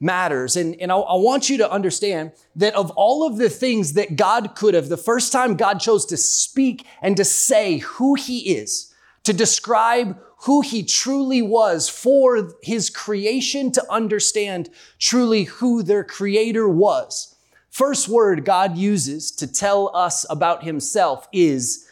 matters. 0.00 0.56
And, 0.56 0.74
and 0.80 0.92
I, 0.92 0.96
I, 0.96 1.16
want 1.16 1.48
you 1.48 1.56
to 1.58 1.70
understand 1.70 2.32
that 2.56 2.74
of 2.74 2.90
all 2.92 3.26
of 3.26 3.36
the 3.36 3.48
things 3.48 3.94
that 3.94 4.16
God 4.16 4.54
could 4.54 4.74
have, 4.74 4.88
the 4.88 4.96
first 4.96 5.32
time 5.32 5.56
God 5.56 5.80
chose 5.80 6.04
to 6.06 6.16
speak 6.16 6.86
and 7.00 7.16
to 7.16 7.24
say 7.24 7.78
who 7.78 8.14
He 8.14 8.56
is, 8.56 8.92
to 9.24 9.32
describe 9.32 10.18
who 10.40 10.60
He 10.60 10.82
truly 10.82 11.42
was 11.42 11.88
for 11.88 12.52
His 12.62 12.90
creation 12.90 13.72
to 13.72 13.92
understand 13.92 14.70
truly 14.98 15.44
who 15.44 15.82
their 15.82 16.04
Creator 16.04 16.68
was. 16.68 17.34
First 17.70 18.08
word 18.08 18.44
God 18.44 18.76
uses 18.76 19.30
to 19.32 19.46
tell 19.46 19.94
us 19.94 20.24
about 20.30 20.64
Himself 20.64 21.28
is 21.32 21.88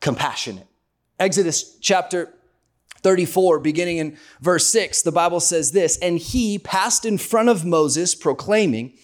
compassionate. 0.00 0.66
Exodus 1.18 1.76
chapter 1.80 2.34
34, 3.04 3.60
beginning 3.60 3.98
in 3.98 4.16
verse 4.40 4.66
6, 4.70 5.02
the 5.02 5.12
Bible 5.12 5.38
says 5.38 5.70
this 5.70 5.96
And 5.98 6.18
he 6.18 6.58
passed 6.58 7.04
in 7.04 7.18
front 7.18 7.48
of 7.48 7.64
Moses, 7.64 8.16
proclaiming, 8.16 8.94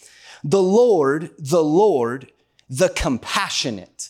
The 0.43 0.63
Lord, 0.63 1.31
the 1.39 1.63
Lord, 1.63 2.33
the 2.69 2.89
compassionate 2.89 4.09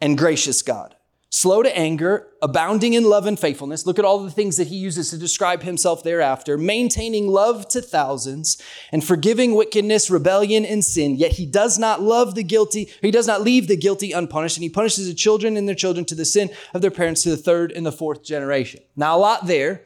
and 0.00 0.18
gracious 0.18 0.60
God 0.60 0.94
slow 1.30 1.62
to 1.62 1.78
anger, 1.78 2.26
abounding 2.42 2.94
in 2.94 3.04
love 3.04 3.24
and 3.24 3.38
faithfulness. 3.38 3.86
Look 3.86 4.00
at 4.00 4.04
all 4.04 4.22
the 4.22 4.32
things 4.32 4.56
that 4.56 4.66
he 4.66 4.76
uses 4.76 5.10
to 5.10 5.16
describe 5.16 5.62
himself 5.62 6.02
thereafter, 6.02 6.58
maintaining 6.58 7.28
love 7.28 7.68
to 7.68 7.80
thousands 7.80 8.60
and 8.90 9.02
forgiving 9.02 9.54
wickedness, 9.54 10.10
rebellion, 10.10 10.64
and 10.64 10.84
sin. 10.84 11.14
Yet 11.14 11.32
he 11.32 11.46
does 11.46 11.78
not 11.78 12.02
love 12.02 12.34
the 12.34 12.42
guilty, 12.42 12.90
he 13.00 13.12
does 13.12 13.28
not 13.28 13.42
leave 13.42 13.68
the 13.68 13.76
guilty 13.76 14.10
unpunished, 14.10 14.56
and 14.56 14.64
he 14.64 14.68
punishes 14.68 15.06
the 15.06 15.14
children 15.14 15.56
and 15.56 15.68
their 15.68 15.76
children 15.76 16.04
to 16.06 16.16
the 16.16 16.24
sin 16.24 16.50
of 16.74 16.82
their 16.82 16.90
parents 16.90 17.22
to 17.22 17.30
the 17.30 17.36
third 17.36 17.70
and 17.70 17.86
the 17.86 17.92
fourth 17.92 18.24
generation. 18.24 18.80
Now, 18.96 19.16
a 19.16 19.18
lot 19.18 19.46
there. 19.46 19.84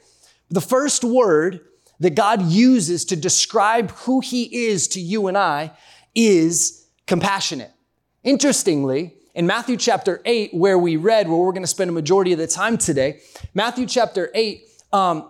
The 0.51 0.63
first 0.63 1.05
word 1.05 1.61
that 2.01 2.15
God 2.15 2.43
uses 2.43 3.05
to 3.07 3.17
describe 3.17 3.91
who 3.91 4.21
he 4.21 4.67
is 4.67 4.89
to 4.89 5.01
you 5.01 5.27
and 5.27 5.37
I 5.37 5.73
is 6.15 6.87
compassionate. 7.07 7.71
Interestingly, 8.23 9.15
in 9.35 9.47
Matthew 9.47 9.77
chapter 9.77 10.23
8, 10.25 10.55
where 10.55 10.79
we 10.79 10.97
read, 10.97 11.29
where 11.29 11.37
we're 11.37 11.53
going 11.53 11.65
to 11.65 11.69
spend 11.69 11.91
a 11.91 11.93
majority 11.93 12.33
of 12.33 12.39
the 12.39 12.47
time 12.47 12.79
today, 12.79 13.21
Matthew 13.53 13.85
chapter 13.87 14.31
8, 14.33 14.63
um, 14.93 15.29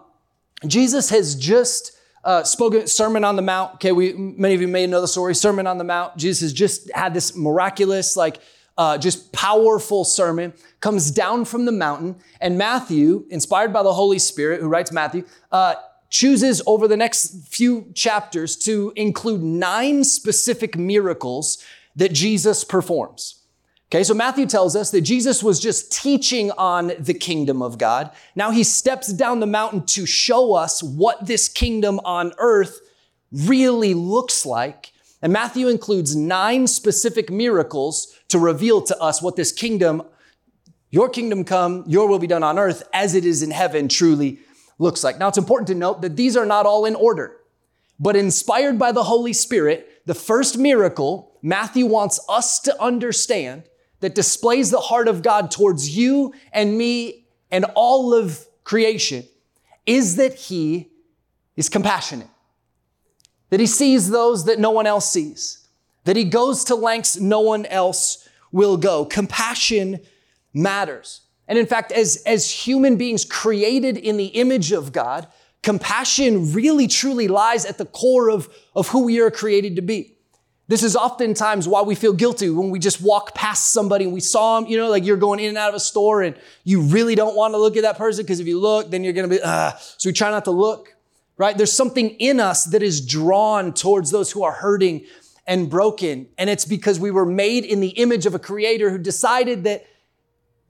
Jesus 0.66 1.10
has 1.10 1.34
just 1.34 1.92
uh, 2.22 2.42
spoken 2.42 2.86
Sermon 2.86 3.24
on 3.24 3.36
the 3.36 3.42
Mount. 3.42 3.74
Okay, 3.74 3.92
we 3.92 4.12
many 4.12 4.54
of 4.54 4.60
you 4.60 4.68
may 4.68 4.86
know 4.86 5.00
the 5.00 5.08
story. 5.08 5.34
Sermon 5.34 5.66
on 5.66 5.78
the 5.78 5.84
Mount. 5.84 6.16
Jesus 6.16 6.42
has 6.42 6.52
just 6.52 6.90
had 6.92 7.14
this 7.14 7.36
miraculous, 7.36 8.16
like, 8.16 8.40
uh, 8.76 8.98
just 8.98 9.32
powerful 9.32 10.04
sermon. 10.04 10.52
Comes 10.80 11.10
down 11.10 11.44
from 11.44 11.64
the 11.64 11.72
mountain, 11.72 12.16
and 12.40 12.58
Matthew, 12.58 13.26
inspired 13.30 13.72
by 13.72 13.82
the 13.82 13.92
Holy 13.92 14.18
Spirit, 14.18 14.60
who 14.60 14.68
writes 14.68 14.92
Matthew, 14.92 15.24
uh, 15.50 15.74
chooses 16.10 16.62
over 16.66 16.86
the 16.86 16.96
next 16.96 17.48
few 17.48 17.90
chapters 17.94 18.56
to 18.56 18.92
include 18.96 19.42
nine 19.42 20.04
specific 20.04 20.76
miracles 20.76 21.62
that 21.96 22.12
Jesus 22.12 22.64
performs. 22.64 23.43
Okay, 23.94 24.02
so 24.02 24.12
Matthew 24.12 24.46
tells 24.46 24.74
us 24.74 24.90
that 24.90 25.02
Jesus 25.02 25.40
was 25.40 25.60
just 25.60 25.92
teaching 25.92 26.50
on 26.58 26.90
the 26.98 27.14
kingdom 27.14 27.62
of 27.62 27.78
God. 27.78 28.10
Now 28.34 28.50
he 28.50 28.64
steps 28.64 29.12
down 29.12 29.38
the 29.38 29.46
mountain 29.46 29.86
to 29.86 30.04
show 30.04 30.54
us 30.54 30.82
what 30.82 31.26
this 31.26 31.46
kingdom 31.48 32.00
on 32.04 32.32
earth 32.38 32.80
really 33.30 33.94
looks 33.94 34.44
like. 34.44 34.90
And 35.22 35.32
Matthew 35.32 35.68
includes 35.68 36.16
nine 36.16 36.66
specific 36.66 37.30
miracles 37.30 38.18
to 38.30 38.40
reveal 38.40 38.82
to 38.82 39.00
us 39.00 39.22
what 39.22 39.36
this 39.36 39.52
kingdom, 39.52 40.02
your 40.90 41.08
kingdom 41.08 41.44
come, 41.44 41.84
your 41.86 42.08
will 42.08 42.18
be 42.18 42.26
done 42.26 42.42
on 42.42 42.58
earth 42.58 42.82
as 42.92 43.14
it 43.14 43.24
is 43.24 43.44
in 43.44 43.52
heaven, 43.52 43.86
truly 43.86 44.40
looks 44.80 45.04
like. 45.04 45.20
Now 45.20 45.28
it's 45.28 45.38
important 45.38 45.68
to 45.68 45.74
note 45.76 46.02
that 46.02 46.16
these 46.16 46.36
are 46.36 46.46
not 46.46 46.66
all 46.66 46.84
in 46.84 46.96
order, 46.96 47.36
but 48.00 48.16
inspired 48.16 48.76
by 48.76 48.90
the 48.90 49.04
Holy 49.04 49.32
Spirit, 49.32 50.02
the 50.04 50.14
first 50.14 50.58
miracle 50.58 51.38
Matthew 51.42 51.86
wants 51.86 52.18
us 52.28 52.58
to 52.58 52.82
understand 52.82 53.62
that 54.04 54.14
displays 54.14 54.70
the 54.70 54.80
heart 54.80 55.08
of 55.08 55.22
God 55.22 55.50
towards 55.50 55.96
you 55.96 56.34
and 56.52 56.76
me 56.76 57.24
and 57.50 57.64
all 57.74 58.12
of 58.12 58.46
creation 58.62 59.24
is 59.86 60.16
that 60.16 60.34
he 60.34 60.90
is 61.56 61.70
compassionate, 61.70 62.28
that 63.48 63.60
he 63.60 63.66
sees 63.66 64.10
those 64.10 64.44
that 64.44 64.58
no 64.58 64.70
one 64.70 64.86
else 64.86 65.10
sees, 65.10 65.66
that 66.04 66.16
he 66.16 66.24
goes 66.24 66.64
to 66.64 66.74
lengths 66.74 67.18
no 67.18 67.40
one 67.40 67.64
else 67.64 68.28
will 68.52 68.76
go. 68.76 69.06
Compassion 69.06 70.00
matters. 70.52 71.22
And 71.48 71.58
in 71.58 71.64
fact, 71.64 71.90
as, 71.90 72.22
as 72.26 72.50
human 72.50 72.98
beings 72.98 73.24
created 73.24 73.96
in 73.96 74.18
the 74.18 74.26
image 74.26 74.70
of 74.70 74.92
God, 74.92 75.26
compassion 75.62 76.52
really 76.52 76.88
truly 76.88 77.26
lies 77.26 77.64
at 77.64 77.78
the 77.78 77.86
core 77.86 78.28
of, 78.28 78.50
of 78.76 78.88
who 78.88 79.04
we 79.04 79.18
are 79.22 79.30
created 79.30 79.76
to 79.76 79.82
be. 79.82 80.13
This 80.66 80.82
is 80.82 80.96
oftentimes 80.96 81.68
why 81.68 81.82
we 81.82 81.94
feel 81.94 82.14
guilty 82.14 82.48
when 82.48 82.70
we 82.70 82.78
just 82.78 83.02
walk 83.02 83.34
past 83.34 83.72
somebody 83.72 84.04
and 84.04 84.14
we 84.14 84.20
saw 84.20 84.58
them, 84.58 84.70
you 84.70 84.78
know, 84.78 84.88
like 84.88 85.04
you're 85.04 85.18
going 85.18 85.38
in 85.38 85.50
and 85.50 85.58
out 85.58 85.68
of 85.68 85.74
a 85.74 85.80
store 85.80 86.22
and 86.22 86.36
you 86.64 86.80
really 86.80 87.14
don't 87.14 87.36
want 87.36 87.52
to 87.52 87.58
look 87.58 87.76
at 87.76 87.82
that 87.82 87.98
person 87.98 88.24
because 88.24 88.40
if 88.40 88.46
you 88.46 88.58
look, 88.58 88.90
then 88.90 89.04
you're 89.04 89.12
going 89.12 89.28
to 89.28 89.36
be. 89.36 89.42
So 89.98 90.08
we 90.08 90.14
try 90.14 90.30
not 90.30 90.46
to 90.46 90.50
look, 90.50 90.96
right? 91.36 91.56
There's 91.56 91.72
something 91.72 92.10
in 92.10 92.40
us 92.40 92.64
that 92.66 92.82
is 92.82 93.04
drawn 93.04 93.74
towards 93.74 94.10
those 94.10 94.32
who 94.32 94.42
are 94.42 94.52
hurting 94.52 95.04
and 95.46 95.68
broken. 95.68 96.28
And 96.38 96.48
it's 96.48 96.64
because 96.64 96.98
we 96.98 97.10
were 97.10 97.26
made 97.26 97.66
in 97.66 97.80
the 97.80 97.88
image 97.88 98.24
of 98.24 98.34
a 98.34 98.38
creator 98.38 98.88
who 98.88 98.96
decided 98.96 99.64
that 99.64 99.84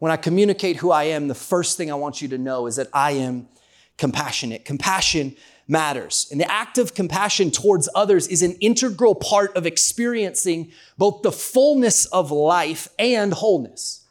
when 0.00 0.10
I 0.10 0.16
communicate 0.16 0.78
who 0.78 0.90
I 0.90 1.04
am, 1.04 1.28
the 1.28 1.36
first 1.36 1.76
thing 1.76 1.92
I 1.92 1.94
want 1.94 2.20
you 2.20 2.26
to 2.28 2.38
know 2.38 2.66
is 2.66 2.74
that 2.76 2.88
I 2.92 3.12
am 3.12 3.48
compassionate. 3.96 4.64
Compassion 4.64 5.36
matters. 5.66 6.28
And 6.30 6.40
the 6.40 6.50
act 6.50 6.78
of 6.78 6.94
compassion 6.94 7.50
towards 7.50 7.88
others 7.94 8.26
is 8.28 8.42
an 8.42 8.52
integral 8.61 9.14
part 9.14 9.56
of 9.56 9.66
experiencing 9.66 10.73
both 10.99 11.23
the 11.23 11.33
fullness 11.33 12.06
of 12.06 12.30
life 12.30 12.88
and 12.99 13.33
wholeness. 13.33 14.06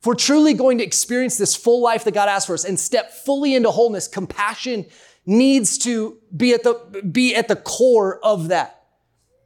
If 0.00 0.06
we're 0.06 0.14
truly 0.14 0.54
going 0.54 0.78
to 0.78 0.84
experience 0.84 1.38
this 1.38 1.54
full 1.54 1.80
life 1.80 2.04
that 2.04 2.14
God 2.14 2.28
has 2.28 2.46
for 2.46 2.54
us 2.54 2.64
and 2.64 2.78
step 2.78 3.12
fully 3.12 3.54
into 3.54 3.70
wholeness, 3.70 4.08
compassion 4.08 4.86
needs 5.24 5.78
to 5.78 6.18
be 6.36 6.52
at 6.52 6.64
the, 6.64 6.74
be 7.10 7.34
at 7.36 7.48
the 7.48 7.56
core 7.56 8.18
of 8.24 8.48
that. 8.48 8.82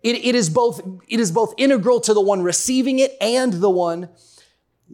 It, 0.02 0.16
it, 0.24 0.34
is 0.34 0.48
both, 0.48 0.80
it 1.08 1.20
is 1.20 1.30
both 1.30 1.52
integral 1.58 2.00
to 2.00 2.14
the 2.14 2.20
one 2.20 2.42
receiving 2.42 3.00
it 3.00 3.16
and 3.20 3.52
the 3.52 3.70
one 3.70 4.08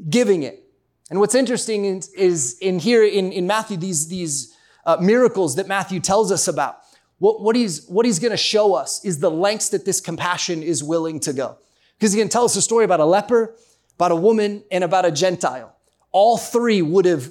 giving 0.09 0.43
it. 0.43 0.65
And 1.11 1.21
what's 1.21 1.35
interesting 1.35 1.85
is, 1.85 2.09
is 2.15 2.59
in 2.61 2.79
here 2.79 3.05
in, 3.05 3.33
in 3.33 3.47
Matthew, 3.47 3.77
these, 3.77 4.09
these 4.09 4.52
uh, 4.85 4.97
miracles 5.01 5.57
that 5.57 5.69
Matthew 5.69 6.01
tells 6.01 6.33
us 6.33 6.49
about. 6.49 6.79
What, 7.19 7.41
what 7.41 7.55
he's, 7.55 7.87
what 7.87 8.05
he's 8.05 8.19
going 8.19 8.33
to 8.33 8.37
show 8.37 8.75
us 8.75 9.05
is 9.05 9.21
the 9.21 9.31
lengths 9.31 9.69
that 9.69 9.85
this 9.85 10.01
compassion 10.01 10.63
is 10.63 10.83
willing 10.83 11.21
to 11.21 11.33
go. 11.33 11.59
Because 11.99 12.13
he 12.13 12.21
can 12.21 12.29
tell 12.29 12.45
us 12.45 12.57
a 12.57 12.63
story 12.63 12.85
about 12.85 12.99
a 12.99 13.05
leper, 13.05 13.55
about 13.95 14.11
a 14.11 14.17
woman, 14.17 14.65
and 14.73 14.83
about 14.83 15.05
a 15.05 15.13
Gentile. 15.13 15.77
All 16.11 16.37
three 16.37 16.83
would 16.83 17.05
have 17.05 17.31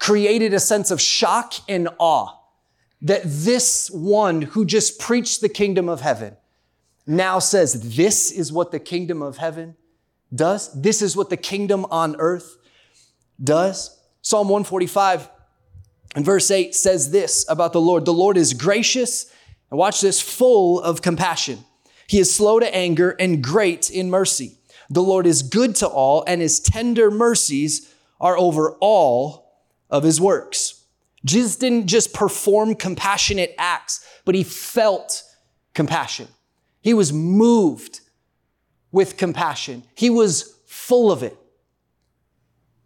created 0.00 0.54
a 0.54 0.60
sense 0.60 0.90
of 0.90 1.00
shock 1.00 1.54
and 1.68 1.88
awe 1.98 2.34
that 3.02 3.22
this 3.24 3.90
one 3.90 4.42
who 4.42 4.64
just 4.64 4.98
preached 4.98 5.40
the 5.40 5.48
kingdom 5.48 5.88
of 5.88 6.00
heaven 6.00 6.36
now 7.06 7.38
says, 7.38 7.96
This 7.96 8.30
is 8.30 8.52
what 8.52 8.72
the 8.72 8.80
kingdom 8.80 9.22
of 9.22 9.38
heaven 9.38 9.76
does. 10.34 10.72
This 10.80 11.00
is 11.00 11.16
what 11.16 11.30
the 11.30 11.36
kingdom 11.36 11.86
on 11.90 12.16
earth 12.18 12.56
does. 13.42 13.98
Psalm 14.20 14.48
145 14.48 15.30
and 16.18 16.26
verse 16.26 16.50
8 16.50 16.74
says 16.74 17.12
this 17.12 17.46
about 17.48 17.72
the 17.72 17.80
Lord 17.80 18.04
The 18.04 18.12
Lord 18.12 18.36
is 18.36 18.52
gracious, 18.52 19.32
and 19.70 19.78
watch 19.78 20.00
this, 20.00 20.20
full 20.20 20.80
of 20.80 21.00
compassion. 21.00 21.60
He 22.08 22.18
is 22.18 22.34
slow 22.34 22.58
to 22.58 22.74
anger 22.74 23.10
and 23.20 23.40
great 23.40 23.88
in 23.88 24.10
mercy. 24.10 24.58
The 24.90 25.00
Lord 25.00 25.28
is 25.28 25.44
good 25.44 25.76
to 25.76 25.86
all, 25.86 26.24
and 26.26 26.40
his 26.40 26.58
tender 26.58 27.12
mercies 27.12 27.94
are 28.20 28.36
over 28.36 28.72
all 28.80 29.62
of 29.90 30.02
his 30.02 30.20
works. 30.20 30.82
Jesus 31.24 31.54
didn't 31.54 31.86
just 31.86 32.12
perform 32.12 32.74
compassionate 32.74 33.54
acts, 33.56 34.04
but 34.24 34.34
he 34.34 34.42
felt 34.42 35.22
compassion. 35.72 36.26
He 36.80 36.94
was 36.94 37.12
moved 37.12 38.00
with 38.90 39.16
compassion. 39.16 39.84
He 39.94 40.10
was 40.10 40.58
full 40.66 41.12
of 41.12 41.22
it. 41.22 41.36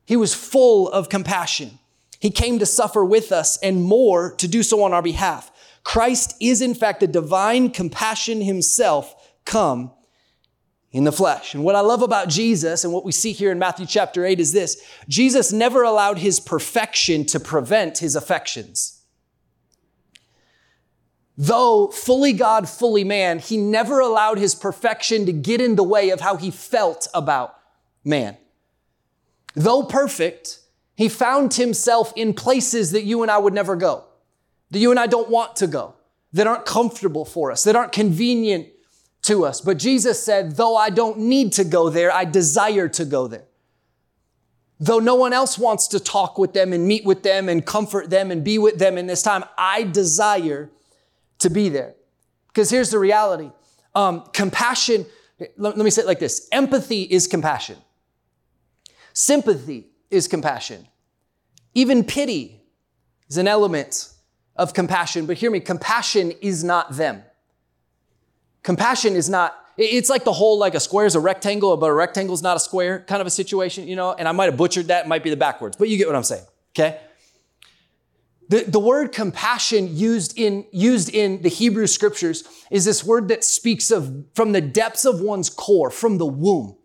He 0.04 0.16
was 0.16 0.34
full 0.34 0.90
of 0.90 1.08
compassion. 1.08 1.78
He 2.22 2.30
came 2.30 2.60
to 2.60 2.66
suffer 2.66 3.04
with 3.04 3.32
us 3.32 3.58
and 3.64 3.82
more 3.82 4.36
to 4.36 4.46
do 4.46 4.62
so 4.62 4.84
on 4.84 4.92
our 4.92 5.02
behalf. 5.02 5.50
Christ 5.82 6.36
is 6.40 6.62
in 6.62 6.72
fact 6.72 7.00
the 7.00 7.08
divine 7.08 7.70
compassion 7.70 8.40
himself 8.40 9.34
come 9.44 9.90
in 10.92 11.02
the 11.02 11.10
flesh. 11.10 11.52
And 11.52 11.64
what 11.64 11.74
I 11.74 11.80
love 11.80 12.00
about 12.00 12.28
Jesus 12.28 12.84
and 12.84 12.92
what 12.92 13.04
we 13.04 13.10
see 13.10 13.32
here 13.32 13.50
in 13.50 13.58
Matthew 13.58 13.86
chapter 13.86 14.24
8 14.24 14.38
is 14.38 14.52
this. 14.52 14.80
Jesus 15.08 15.52
never 15.52 15.82
allowed 15.82 16.18
his 16.18 16.38
perfection 16.38 17.24
to 17.24 17.40
prevent 17.40 17.98
his 17.98 18.14
affections. 18.14 19.00
Though 21.36 21.88
fully 21.88 22.34
God, 22.34 22.68
fully 22.68 23.02
man, 23.02 23.40
he 23.40 23.56
never 23.56 23.98
allowed 23.98 24.38
his 24.38 24.54
perfection 24.54 25.26
to 25.26 25.32
get 25.32 25.60
in 25.60 25.74
the 25.74 25.82
way 25.82 26.10
of 26.10 26.20
how 26.20 26.36
he 26.36 26.52
felt 26.52 27.08
about 27.14 27.56
man. 28.04 28.36
Though 29.56 29.82
perfect, 29.82 30.60
he 31.02 31.08
found 31.08 31.54
himself 31.54 32.12
in 32.14 32.32
places 32.32 32.92
that 32.92 33.02
you 33.02 33.22
and 33.22 33.30
I 33.30 33.36
would 33.36 33.52
never 33.52 33.74
go, 33.74 34.04
that 34.70 34.78
you 34.78 34.92
and 34.92 35.00
I 35.00 35.08
don't 35.08 35.28
want 35.28 35.56
to 35.56 35.66
go, 35.66 35.96
that 36.32 36.46
aren't 36.46 36.64
comfortable 36.64 37.24
for 37.24 37.50
us, 37.50 37.64
that 37.64 37.74
aren't 37.74 37.90
convenient 37.90 38.68
to 39.22 39.44
us. 39.44 39.60
But 39.60 39.78
Jesus 39.78 40.22
said, 40.22 40.54
though 40.54 40.76
I 40.76 40.90
don't 40.90 41.18
need 41.18 41.54
to 41.54 41.64
go 41.64 41.90
there, 41.90 42.12
I 42.12 42.24
desire 42.24 42.88
to 42.90 43.04
go 43.04 43.26
there. 43.26 43.42
Though 44.78 45.00
no 45.00 45.16
one 45.16 45.32
else 45.32 45.58
wants 45.58 45.88
to 45.88 45.98
talk 45.98 46.38
with 46.38 46.52
them 46.52 46.72
and 46.72 46.86
meet 46.86 47.04
with 47.04 47.24
them 47.24 47.48
and 47.48 47.66
comfort 47.66 48.08
them 48.08 48.30
and 48.30 48.44
be 48.44 48.58
with 48.58 48.78
them 48.78 48.96
in 48.96 49.08
this 49.08 49.24
time, 49.24 49.42
I 49.58 49.82
desire 49.82 50.70
to 51.40 51.50
be 51.50 51.68
there. 51.68 51.96
Because 52.46 52.70
here's 52.70 52.90
the 52.90 53.00
reality 53.00 53.50
um, 53.96 54.22
compassion, 54.32 55.06
let, 55.56 55.76
let 55.76 55.78
me 55.78 55.90
say 55.90 56.02
it 56.02 56.06
like 56.06 56.20
this 56.20 56.48
empathy 56.52 57.02
is 57.02 57.26
compassion, 57.26 57.78
sympathy 59.12 59.88
is 60.12 60.28
compassion. 60.28 60.86
Even 61.74 62.04
pity 62.04 62.62
is 63.28 63.36
an 63.36 63.48
element 63.48 64.12
of 64.56 64.74
compassion, 64.74 65.26
but 65.26 65.38
hear 65.38 65.50
me, 65.50 65.60
compassion 65.60 66.32
is 66.40 66.62
not 66.62 66.96
them. 66.96 67.22
Compassion 68.62 69.16
is 69.16 69.28
not, 69.28 69.56
it's 69.78 70.10
like 70.10 70.24
the 70.24 70.32
whole 70.32 70.58
like 70.58 70.74
a 70.74 70.80
square 70.80 71.06
is 71.06 71.14
a 71.14 71.20
rectangle, 71.20 71.76
but 71.76 71.86
a 71.86 71.94
rectangle 71.94 72.34
is 72.34 72.42
not 72.42 72.56
a 72.56 72.60
square 72.60 73.00
kind 73.08 73.20
of 73.20 73.26
a 73.26 73.30
situation, 73.30 73.88
you 73.88 73.96
know, 73.96 74.12
and 74.12 74.28
I 74.28 74.32
might 74.32 74.46
have 74.46 74.56
butchered 74.56 74.88
that, 74.88 75.06
it 75.06 75.08
might 75.08 75.24
be 75.24 75.30
the 75.30 75.36
backwards, 75.36 75.76
but 75.76 75.88
you 75.88 75.96
get 75.96 76.06
what 76.06 76.16
I'm 76.16 76.22
saying, 76.22 76.44
okay? 76.74 77.00
The, 78.50 78.64
the 78.64 78.78
word 78.78 79.12
compassion 79.12 79.96
used 79.96 80.38
in, 80.38 80.66
used 80.72 81.08
in 81.08 81.40
the 81.40 81.48
Hebrew 81.48 81.86
scriptures 81.86 82.44
is 82.70 82.84
this 82.84 83.02
word 83.02 83.28
that 83.28 83.44
speaks 83.44 83.90
of 83.90 84.26
from 84.34 84.52
the 84.52 84.60
depths 84.60 85.06
of 85.06 85.22
one's 85.22 85.48
core, 85.48 85.90
from 85.90 86.18
the 86.18 86.26
womb. 86.26 86.76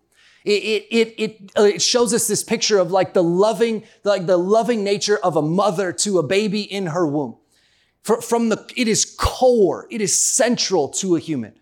It, 0.47 0.87
it, 0.89 1.15
it, 1.17 1.51
uh, 1.57 1.63
it 1.63 1.81
shows 1.81 2.13
us 2.13 2.27
this 2.27 2.41
picture 2.41 2.79
of 2.79 2.89
like 2.89 3.13
the 3.13 3.23
loving, 3.23 3.83
like 4.05 4.27
the 4.27 4.37
loving 4.37 4.81
nature 4.81 5.17
of 5.17 5.35
a 5.35 5.41
mother 5.41 5.91
to 5.91 6.19
a 6.19 6.23
baby 6.23 6.61
in 6.61 6.87
her 6.87 7.05
womb. 7.05 7.37
From 8.03 8.47
the, 8.47 8.65
it 8.77 8.87
is 8.87 9.03
core, 9.19 9.87
it 9.91 9.99
is 9.99 10.17
central 10.17 10.87
to 10.89 11.17
a 11.17 11.19
human. 11.19 11.53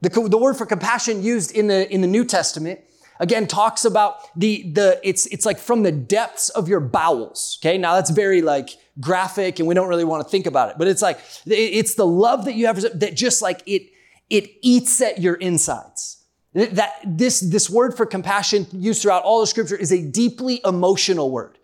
The, 0.00 0.08
the 0.08 0.36
word 0.36 0.56
for 0.56 0.66
compassion 0.66 1.22
used 1.22 1.52
in 1.52 1.68
the, 1.68 1.88
in 1.92 2.00
the 2.00 2.08
New 2.08 2.24
Testament 2.24 2.80
again 3.20 3.46
talks 3.46 3.84
about 3.84 4.16
the 4.36 4.68
the 4.72 5.00
it's 5.04 5.26
it's 5.26 5.46
like 5.46 5.60
from 5.60 5.84
the 5.84 5.92
depths 5.92 6.48
of 6.48 6.68
your 6.68 6.80
bowels 6.80 7.60
okay 7.62 7.78
now 7.78 7.94
that's 7.94 8.10
very 8.10 8.42
like 8.42 8.70
graphic 8.98 9.60
and 9.60 9.68
we 9.68 9.74
don't 9.74 9.88
really 9.88 10.04
want 10.04 10.20
to 10.20 10.28
think 10.28 10.46
about 10.46 10.68
it 10.68 10.74
but 10.76 10.88
it's 10.88 11.00
like 11.00 11.20
it's 11.46 11.94
the 11.94 12.04
love 12.04 12.44
that 12.44 12.54
you 12.54 12.66
have 12.66 12.80
that 12.98 13.14
just 13.14 13.40
like 13.40 13.62
it 13.66 13.82
it 14.30 14.50
eats 14.62 15.00
at 15.00 15.20
your 15.20 15.34
insides 15.36 16.23
that 16.54 17.00
this, 17.04 17.40
this 17.40 17.68
word 17.68 17.96
for 17.96 18.06
compassion 18.06 18.66
used 18.72 19.02
throughout 19.02 19.24
all 19.24 19.40
the 19.40 19.46
scripture 19.46 19.76
is 19.76 19.92
a 19.92 20.00
deeply 20.00 20.60
emotional 20.64 21.30
word. 21.30 21.58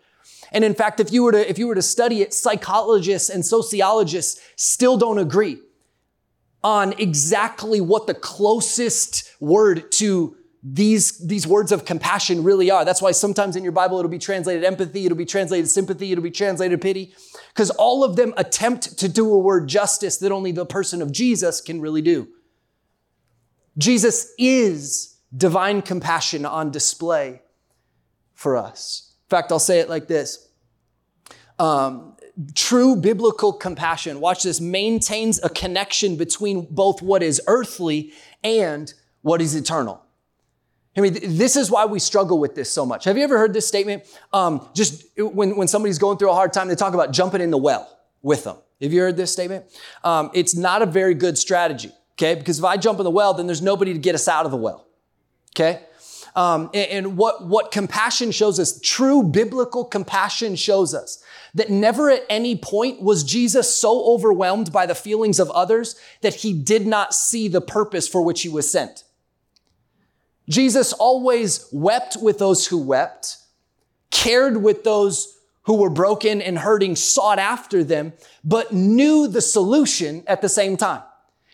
And 0.51 0.65
in 0.65 0.73
fact, 0.73 0.99
if 0.99 1.13
you 1.13 1.23
were 1.23 1.31
to, 1.31 1.49
if 1.49 1.57
you 1.57 1.67
were 1.67 1.75
to 1.75 1.81
study 1.81 2.21
it, 2.21 2.33
psychologists 2.33 3.29
and 3.29 3.45
sociologists 3.45 4.41
still 4.57 4.97
don't 4.97 5.17
agree 5.17 5.59
on 6.63 6.93
exactly 6.99 7.79
what 7.79 8.05
the 8.05 8.13
closest 8.13 9.31
word 9.39 9.91
to 9.93 10.35
these, 10.63 11.17
these 11.25 11.47
words 11.47 11.71
of 11.71 11.85
compassion 11.85 12.43
really 12.43 12.69
are. 12.69 12.85
That's 12.85 13.01
why 13.01 13.11
sometimes 13.11 13.55
in 13.55 13.63
your 13.63 13.71
Bible 13.71 13.97
it'll 13.97 14.11
be 14.11 14.19
translated 14.19 14.63
empathy, 14.63 15.05
it'll 15.05 15.17
be 15.17 15.25
translated 15.25 15.69
sympathy, 15.69 16.11
it'll 16.11 16.23
be 16.23 16.29
translated 16.29 16.81
pity, 16.81 17.13
because 17.49 17.71
all 17.71 18.03
of 18.03 18.15
them 18.15 18.33
attempt 18.37 18.99
to 18.99 19.09
do 19.09 19.33
a 19.33 19.39
word 19.39 19.67
justice 19.67 20.17
that 20.17 20.31
only 20.31 20.51
the 20.51 20.65
person 20.65 21.01
of 21.01 21.11
Jesus 21.11 21.61
can 21.61 21.81
really 21.81 22.01
do. 22.01 22.27
Jesus 23.77 24.33
is 24.37 25.15
divine 25.35 25.81
compassion 25.81 26.45
on 26.45 26.71
display 26.71 27.41
for 28.33 28.57
us. 28.57 29.13
In 29.25 29.29
fact, 29.29 29.51
I'll 29.51 29.59
say 29.59 29.79
it 29.79 29.89
like 29.89 30.07
this. 30.07 30.49
Um, 31.57 32.15
true 32.55 32.95
biblical 32.95 33.53
compassion, 33.53 34.19
watch 34.19 34.43
this, 34.43 34.59
maintains 34.59 35.41
a 35.43 35.49
connection 35.49 36.15
between 36.15 36.67
both 36.69 37.01
what 37.01 37.21
is 37.21 37.41
earthly 37.47 38.13
and 38.43 38.93
what 39.21 39.41
is 39.41 39.55
eternal. 39.55 40.03
I 40.97 41.01
mean, 41.01 41.13
this 41.37 41.55
is 41.55 41.71
why 41.71 41.85
we 41.85 41.99
struggle 41.99 42.39
with 42.39 42.55
this 42.55 42.69
so 42.69 42.85
much. 42.85 43.05
Have 43.05 43.17
you 43.17 43.23
ever 43.23 43.37
heard 43.37 43.53
this 43.53 43.67
statement? 43.67 44.03
Um, 44.33 44.67
just 44.73 45.05
when, 45.17 45.55
when 45.55 45.67
somebody's 45.67 45.99
going 45.99 46.17
through 46.17 46.31
a 46.31 46.33
hard 46.33 46.51
time, 46.51 46.67
they 46.67 46.75
talk 46.75 46.93
about 46.93 47.11
jumping 47.11 47.41
in 47.41 47.51
the 47.51 47.57
well 47.57 47.97
with 48.21 48.43
them. 48.43 48.57
Have 48.81 48.91
you 48.91 48.99
heard 48.99 49.15
this 49.15 49.31
statement? 49.31 49.65
Um, 50.03 50.31
it's 50.33 50.55
not 50.55 50.81
a 50.81 50.85
very 50.85 51.13
good 51.13 51.37
strategy, 51.37 51.91
okay? 52.21 52.35
Because 52.35 52.59
if 52.59 52.65
I 52.65 52.77
jump 52.77 52.99
in 52.99 53.03
the 53.03 53.11
well, 53.11 53.33
then 53.33 53.47
there's 53.47 53.61
nobody 53.61 53.93
to 53.93 53.99
get 53.99 54.15
us 54.15 54.27
out 54.27 54.45
of 54.45 54.51
the 54.51 54.57
well, 54.57 54.85
okay? 55.55 55.81
Um, 56.35 56.69
and, 56.73 56.91
and 56.91 57.17
what, 57.17 57.45
what 57.47 57.71
compassion 57.71 58.31
shows 58.31 58.59
us, 58.59 58.79
true 58.81 59.23
biblical 59.23 59.83
compassion 59.83 60.55
shows 60.55 60.93
us 60.93 61.23
that 61.53 61.69
never 61.69 62.09
at 62.09 62.23
any 62.29 62.55
point 62.55 63.01
was 63.01 63.23
Jesus 63.23 63.75
so 63.75 64.05
overwhelmed 64.05 64.71
by 64.71 64.85
the 64.85 64.95
feelings 64.95 65.39
of 65.39 65.49
others 65.51 65.99
that 66.21 66.35
he 66.35 66.53
did 66.53 66.87
not 66.87 67.13
see 67.13 67.47
the 67.47 67.59
purpose 67.59 68.07
for 68.07 68.21
which 68.21 68.43
he 68.43 68.49
was 68.49 68.71
sent. 68.71 69.03
Jesus 70.47 70.93
always 70.93 71.67
wept 71.71 72.17
with 72.21 72.39
those 72.39 72.67
who 72.67 72.77
wept, 72.77 73.37
cared 74.09 74.63
with 74.63 74.83
those 74.83 75.37
who 75.63 75.75
were 75.75 75.89
broken 75.89 76.41
and 76.41 76.57
hurting, 76.57 76.95
sought 76.95 77.39
after 77.39 77.83
them, 77.83 78.13
but 78.43 78.73
knew 78.73 79.27
the 79.27 79.41
solution 79.41 80.23
at 80.27 80.41
the 80.41 80.49
same 80.49 80.77
time. 80.77 81.01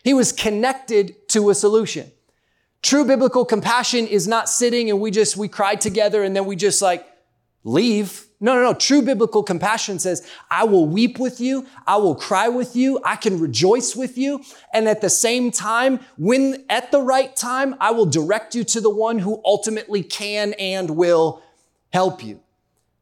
He 0.07 0.13
was 0.13 0.31
connected 0.31 1.27
to 1.31 1.49
a 1.49 1.53
solution. 1.53 2.09
True 2.81 3.03
biblical 3.03 3.43
compassion 3.43 4.07
is 4.07 4.25
not 4.25 4.47
sitting 4.47 4.89
and 4.89 5.01
we 5.01 5.11
just, 5.11 5.35
we 5.35 5.49
cry 5.49 5.75
together 5.75 6.23
and 6.23 6.33
then 6.33 6.45
we 6.45 6.55
just 6.55 6.81
like 6.81 7.05
leave. 7.65 8.25
No, 8.39 8.53
no, 8.53 8.61
no. 8.61 8.73
True 8.73 9.01
biblical 9.01 9.43
compassion 9.43 9.99
says, 9.99 10.25
I 10.49 10.63
will 10.63 10.85
weep 10.85 11.19
with 11.19 11.41
you. 11.41 11.65
I 11.85 11.97
will 11.97 12.15
cry 12.15 12.47
with 12.47 12.73
you. 12.73 13.01
I 13.03 13.17
can 13.17 13.37
rejoice 13.37 13.97
with 13.97 14.17
you. 14.17 14.41
And 14.73 14.87
at 14.87 15.01
the 15.01 15.09
same 15.09 15.51
time, 15.51 15.99
when 16.17 16.63
at 16.69 16.89
the 16.93 17.01
right 17.01 17.35
time, 17.35 17.75
I 17.81 17.91
will 17.91 18.05
direct 18.05 18.55
you 18.55 18.63
to 18.63 18.79
the 18.79 18.89
one 18.89 19.19
who 19.19 19.41
ultimately 19.43 20.03
can 20.03 20.53
and 20.53 20.91
will 20.91 21.43
help 21.91 22.23
you. 22.23 22.39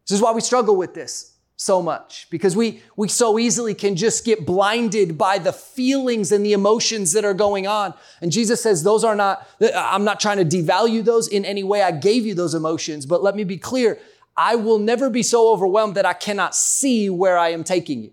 This 0.07 0.15
is 0.15 0.23
why 0.23 0.31
we 0.31 0.41
struggle 0.41 0.75
with 0.75 0.95
this 0.95 1.34
so 1.57 1.81
much 1.81 2.27
because 2.29 2.55
we, 2.55 2.81
we 2.97 3.07
so 3.07 3.39
easily 3.39 3.73
can 3.73 3.95
just 3.95 4.25
get 4.25 4.45
blinded 4.45 5.17
by 5.17 5.37
the 5.37 5.53
feelings 5.53 6.31
and 6.31 6.45
the 6.45 6.53
emotions 6.53 7.13
that 7.13 7.23
are 7.23 7.33
going 7.33 7.65
on. 7.65 7.93
And 8.21 8.31
Jesus 8.31 8.61
says, 8.61 8.83
those 8.83 9.03
are 9.03 9.15
not, 9.15 9.47
I'm 9.73 10.03
not 10.03 10.19
trying 10.19 10.37
to 10.37 10.45
devalue 10.45 11.03
those 11.03 11.27
in 11.27 11.45
any 11.45 11.63
way. 11.63 11.81
I 11.81 11.91
gave 11.91 12.25
you 12.25 12.33
those 12.33 12.53
emotions, 12.53 13.05
but 13.05 13.23
let 13.23 13.35
me 13.35 13.43
be 13.43 13.57
clear. 13.57 13.99
I 14.35 14.55
will 14.55 14.79
never 14.79 15.09
be 15.09 15.23
so 15.23 15.51
overwhelmed 15.53 15.95
that 15.95 16.05
I 16.05 16.13
cannot 16.13 16.55
see 16.55 17.09
where 17.09 17.37
I 17.37 17.49
am 17.49 17.63
taking 17.63 18.03
you. 18.03 18.11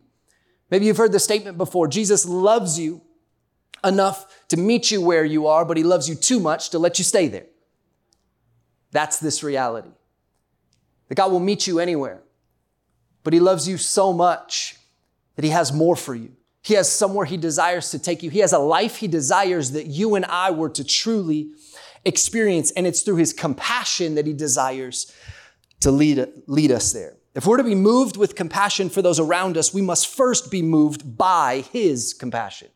Maybe 0.71 0.87
you've 0.87 0.97
heard 0.97 1.13
the 1.13 1.21
statement 1.21 1.59
before. 1.59 1.89
Jesus 1.89 2.25
loves 2.25 2.79
you 2.79 3.03
enough 3.85 4.47
to 4.49 4.57
meet 4.57 4.91
you 4.93 5.03
where 5.03 5.25
you 5.25 5.49
are, 5.49 5.65
but 5.65 5.77
he 5.77 5.83
loves 5.83 6.09
you 6.09 6.15
too 6.15 6.39
much 6.39 6.71
to 6.71 6.79
let 6.79 6.99
you 6.99 7.05
stay 7.05 7.27
there. 7.27 7.47
That's 8.93 9.19
this 9.19 9.43
reality. 9.43 9.91
That 11.09 11.17
God 11.17 11.33
will 11.33 11.41
meet 11.41 11.67
you 11.67 11.81
anywhere, 11.81 12.22
but 13.23 13.33
he 13.33 13.41
loves 13.41 13.69
you 13.69 13.77
so 13.77 14.13
much 14.13 14.77
that 15.37 15.45
he 15.45 15.51
has 15.51 15.73
more 15.73 15.97
for 15.97 16.15
you. 16.15 16.33
He 16.63 16.75
has 16.75 16.91
somewhere 16.91 17.27
he 17.27 17.37
desires 17.37 17.91
to 17.91 17.99
take 17.99 18.23
you. 18.23 18.31
He 18.31 18.39
has 18.39 18.53
a 18.53 18.59
life 18.59 18.97
he 18.97 19.09
desires 19.09 19.73
that 19.73 19.87
you 19.87 20.15
and 20.15 20.25
I 20.27 20.51
were 20.53 20.71
to 20.71 20.85
truly 20.85 21.51
experience. 22.05 22.71
And 22.73 22.87
it's 22.87 23.03
through 23.03 23.17
his 23.17 23.33
compassion 23.33 24.15
that 24.15 24.27
he 24.27 24.33
desires 24.33 25.13
to 25.81 25.91
lead, 25.91 26.27
lead 26.47 26.71
us 26.71 26.93
there. 26.93 27.17
If 27.35 27.47
we're 27.47 27.57
to 27.57 27.65
be 27.65 27.75
moved 27.75 28.17
with 28.17 28.35
compassion 28.35 28.91
for 28.91 29.01
those 29.01 29.19
around 29.19 29.57
us, 29.57 29.73
we 29.73 29.81
must 29.81 30.07
first 30.07 30.51
be 30.51 30.63
moved 30.63 31.17
by 31.17 31.65
His 31.73 32.13
compassion. 32.13 32.69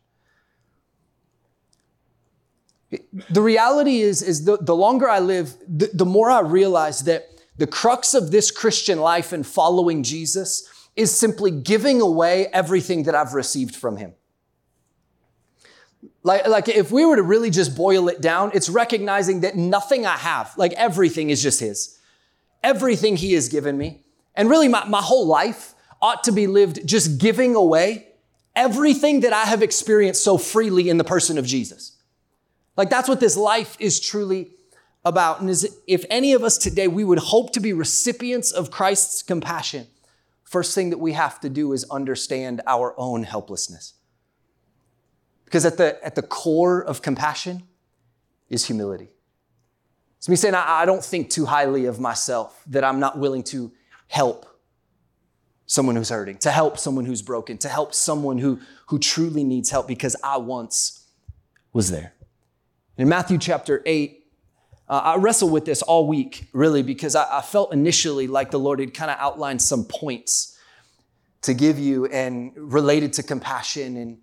The 3.29 3.41
reality 3.41 4.01
is, 4.01 4.21
is 4.21 4.45
the, 4.45 4.57
the 4.57 4.75
longer 4.75 5.09
I 5.09 5.19
live, 5.19 5.55
the, 5.67 5.89
the 5.93 6.05
more 6.05 6.29
I 6.31 6.39
realize 6.39 7.03
that 7.03 7.27
the 7.57 7.67
crux 7.67 8.13
of 8.13 8.31
this 8.31 8.51
Christian 8.51 8.99
life 8.99 9.33
and 9.33 9.45
following 9.45 10.03
Jesus 10.03 10.69
is 10.95 11.15
simply 11.15 11.51
giving 11.51 12.01
away 12.01 12.47
everything 12.47 13.03
that 13.03 13.15
I've 13.15 13.33
received 13.33 13.75
from 13.75 13.97
Him. 13.97 14.13
Like, 16.23 16.47
like 16.47 16.67
if 16.69 16.91
we 16.91 17.05
were 17.05 17.15
to 17.15 17.23
really 17.23 17.49
just 17.49 17.75
boil 17.75 18.09
it 18.09 18.21
down, 18.21 18.51
it's 18.53 18.69
recognizing 18.69 19.41
that 19.41 19.55
nothing 19.55 20.05
I 20.05 20.17
have, 20.17 20.53
like 20.57 20.73
everything 20.73 21.29
is 21.29 21.41
just 21.41 21.59
His 21.59 21.93
everything 22.63 23.15
He 23.15 23.33
has 23.33 23.49
given 23.49 23.77
me, 23.77 24.01
and 24.35 24.49
really 24.49 24.67
my, 24.67 24.83
my 24.85 25.01
whole 25.01 25.25
life 25.25 25.75
ought 26.01 26.23
to 26.25 26.31
be 26.31 26.47
lived 26.47 26.85
just 26.85 27.17
giving 27.19 27.55
away 27.55 28.07
everything 28.55 29.21
that 29.21 29.33
I 29.33 29.43
have 29.45 29.61
experienced 29.61 30.23
so 30.23 30.37
freely 30.37 30.89
in 30.89 30.97
the 30.97 31.03
person 31.03 31.37
of 31.37 31.45
Jesus. 31.45 31.95
Like 32.75 32.89
that's 32.89 33.07
what 33.07 33.19
this 33.19 33.37
life 33.37 33.77
is 33.79 33.99
truly 33.99 34.51
about. 35.07 35.41
And 35.41 35.49
is 35.49 35.79
if 35.87 36.05
any 36.09 36.33
of 36.33 36.43
us 36.43 36.57
today, 36.57 36.87
we 36.87 37.03
would 37.03 37.19
hope 37.19 37.53
to 37.53 37.59
be 37.59 37.73
recipients 37.73 38.51
of 38.51 38.71
Christ's 38.71 39.23
compassion, 39.23 39.87
first 40.43 40.75
thing 40.75 40.89
that 40.91 40.99
we 40.99 41.13
have 41.13 41.39
to 41.41 41.49
do 41.49 41.73
is 41.73 41.85
understand 41.89 42.61
our 42.67 42.93
own 42.97 43.23
helplessness. 43.23 43.93
Because 45.45 45.65
at 45.65 45.77
the, 45.77 46.03
at 46.05 46.15
the 46.15 46.21
core 46.21 46.83
of 46.83 47.01
compassion 47.01 47.63
is 48.49 48.65
humility. 48.65 49.09
It's 50.17 50.27
me 50.27 50.35
saying, 50.35 50.55
I, 50.55 50.81
I 50.81 50.85
don't 50.85 51.03
think 51.03 51.29
too 51.29 51.45
highly 51.45 51.85
of 51.85 51.99
myself, 51.99 52.61
that 52.67 52.83
I'm 52.83 52.99
not 52.99 53.17
willing 53.17 53.43
to 53.43 53.71
help 54.07 54.45
someone 55.67 55.95
who's 55.95 56.09
hurting, 56.09 56.37
to 56.39 56.51
help 56.51 56.79
someone 56.79 57.05
who's 57.05 57.21
broken, 57.21 57.57
to 57.59 57.69
help 57.69 57.93
someone 57.93 58.37
who, 58.37 58.59
who 58.87 58.97
truly 58.99 59.43
needs 59.43 59.69
help 59.69 59.87
because 59.87 60.15
I 60.23 60.37
once 60.37 61.07
was 61.73 61.91
there. 61.91 62.13
In 62.97 63.07
Matthew 63.07 63.37
chapter 63.37 63.83
8, 63.85 64.16
uh, 64.89 65.01
I 65.03 65.15
wrestled 65.17 65.51
with 65.51 65.65
this 65.65 65.81
all 65.81 66.07
week, 66.07 66.47
really, 66.53 66.81
because 66.81 67.15
I, 67.15 67.39
I 67.39 67.41
felt 67.41 67.73
initially 67.73 68.27
like 68.27 68.51
the 68.51 68.59
Lord 68.59 68.79
had 68.79 68.93
kind 68.93 69.11
of 69.11 69.17
outlined 69.19 69.61
some 69.61 69.85
points 69.85 70.57
to 71.41 71.53
give 71.53 71.77
you 71.77 72.05
and 72.07 72.51
related 72.55 73.13
to 73.13 73.23
compassion 73.23 73.97
and 73.97 74.17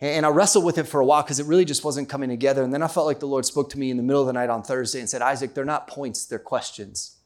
and 0.00 0.24
I 0.24 0.28
wrestled 0.28 0.64
with 0.64 0.78
it 0.78 0.84
for 0.84 1.00
a 1.00 1.04
while 1.04 1.22
because 1.22 1.40
it 1.40 1.46
really 1.46 1.64
just 1.64 1.84
wasn't 1.84 2.08
coming 2.08 2.28
together. 2.28 2.62
And 2.62 2.72
then 2.72 2.84
I 2.84 2.88
felt 2.88 3.06
like 3.06 3.18
the 3.18 3.26
Lord 3.26 3.44
spoke 3.44 3.68
to 3.70 3.78
me 3.78 3.90
in 3.90 3.96
the 3.96 4.02
middle 4.02 4.20
of 4.20 4.28
the 4.28 4.32
night 4.32 4.48
on 4.48 4.62
Thursday 4.62 5.00
and 5.00 5.08
said, 5.08 5.22
Isaac, 5.22 5.54
they're 5.54 5.64
not 5.64 5.88
points, 5.88 6.24
they're 6.24 6.38
questions. 6.38 7.16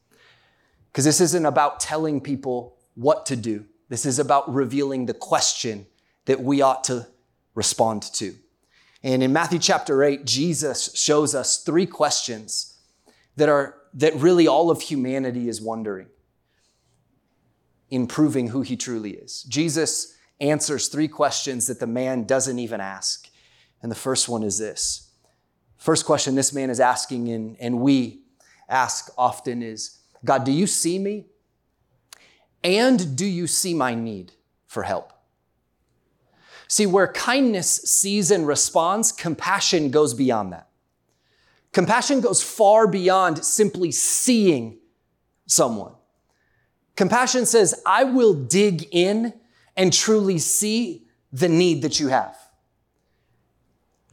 Because 0.90 1.04
this 1.04 1.20
isn't 1.20 1.44
about 1.44 1.80
telling 1.80 2.20
people 2.20 2.78
what 2.94 3.26
to 3.26 3.37
do, 3.37 3.66
this 3.90 4.06
is 4.06 4.18
about 4.18 4.52
revealing 4.52 5.04
the 5.04 5.14
question 5.14 5.87
that 6.24 6.40
we 6.40 6.62
ought 6.62 6.85
to 6.85 7.06
respond 7.54 8.02
to. 8.14 8.35
And 9.03 9.23
in 9.23 9.33
Matthew 9.33 9.59
chapter 9.59 10.03
8, 10.03 10.25
Jesus 10.25 10.93
shows 10.95 11.35
us 11.35 11.62
three 11.62 11.87
questions 11.87 12.79
that 13.37 13.49
are 13.49 13.77
that 13.95 14.15
really 14.17 14.47
all 14.47 14.71
of 14.71 14.81
humanity 14.81 15.49
is 15.49 15.61
wondering 15.61 16.09
in 17.91 18.07
proving 18.07 18.49
who 18.49 18.62
he 18.62 18.77
truly 18.77 19.11
is. 19.11 19.43
Jesus 19.43 20.17
answers 20.41 20.88
three 20.88 21.09
questions 21.09 21.67
that 21.67 21.79
the 21.79 21.87
man 21.87 22.25
doesn't 22.25 22.59
even 22.59 22.81
ask. 22.81 23.29
And 23.83 23.91
the 23.91 23.97
first 23.97 24.29
one 24.29 24.43
is 24.43 24.59
this. 24.59 25.11
First 25.77 26.07
question 26.07 26.35
this 26.35 26.55
man 26.55 26.71
is 26.71 26.81
asking, 26.81 27.29
and, 27.29 27.57
and 27.61 27.81
we 27.81 28.23
ask 28.69 29.11
often 29.19 29.62
is 29.62 29.99
God, 30.25 30.45
do 30.45 30.53
you 30.53 30.67
see 30.67 30.99
me? 30.99 31.27
And 32.65 33.17
do 33.17 33.27
you 33.27 33.47
see 33.47 33.75
my 33.75 33.95
need 33.95 34.33
for 34.67 34.85
help? 34.85 35.12
See, 36.72 36.87
where 36.87 37.08
kindness 37.08 37.82
sees 37.85 38.30
and 38.30 38.46
responds, 38.46 39.12
compassion 39.12 39.90
goes 39.90 40.14
beyond 40.14 40.54
that. 40.54 40.68
Compassion 41.70 42.22
goes 42.22 42.42
far 42.42 42.87
beyond 42.87 43.44
simply 43.44 43.92
seeing 43.92 44.78
someone. 45.44 45.92
Compassion 46.96 47.44
says, 47.44 47.74
I 47.85 48.04
will 48.04 48.32
dig 48.32 48.88
in 48.90 49.35
and 49.76 49.92
truly 49.92 50.38
see 50.38 51.04
the 51.30 51.46
need 51.46 51.82
that 51.82 52.00
you 52.00 52.08
have. 52.08 52.38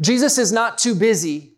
Jesus 0.01 0.37
is 0.37 0.51
not 0.51 0.77
too 0.77 0.95
busy 0.95 1.53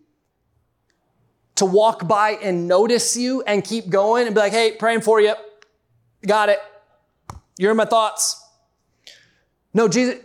to 1.56 1.66
walk 1.66 2.08
by 2.08 2.34
and 2.44 2.68
notice 2.68 3.18
you 3.18 3.42
and 3.48 3.64
keep 3.64 3.90
going 3.90 4.28
and 4.28 4.36
be 4.36 4.42
like, 4.42 4.54
hey, 4.54 4.76
praying 4.78 5.02
for 5.02 5.20
you. 5.20 5.34
Got 6.28 6.50
it. 6.50 6.60
You're 7.58 7.72
in 7.72 7.78
my 7.78 7.86
thoughts. 7.86 8.40
No, 9.74 9.88
Jesus, 9.88 10.20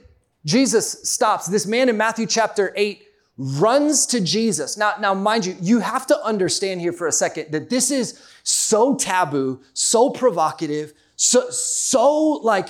Jesus 0.46 0.92
stops. 1.02 1.46
This 1.46 1.66
man 1.66 1.90
in 1.90 1.96
Matthew 1.96 2.24
chapter 2.24 2.72
8 2.74 3.02
runs 3.37 4.06
to 4.06 4.20
Jesus. 4.20 4.78
Now, 4.78 4.94
now, 4.98 5.12
mind 5.12 5.44
you, 5.44 5.56
you 5.61 5.80
have 5.80 6.06
to 6.06 6.24
understand 6.24 6.80
here 6.80 6.92
for 6.92 7.06
a 7.06 7.12
second 7.12 7.52
that 7.52 7.68
this 7.68 7.90
is 7.90 8.22
so 8.44 8.94
taboo, 8.94 9.61
so 9.74 10.09
provocative, 10.09 10.94
so, 11.16 11.50
so 11.50 12.40
like 12.42 12.68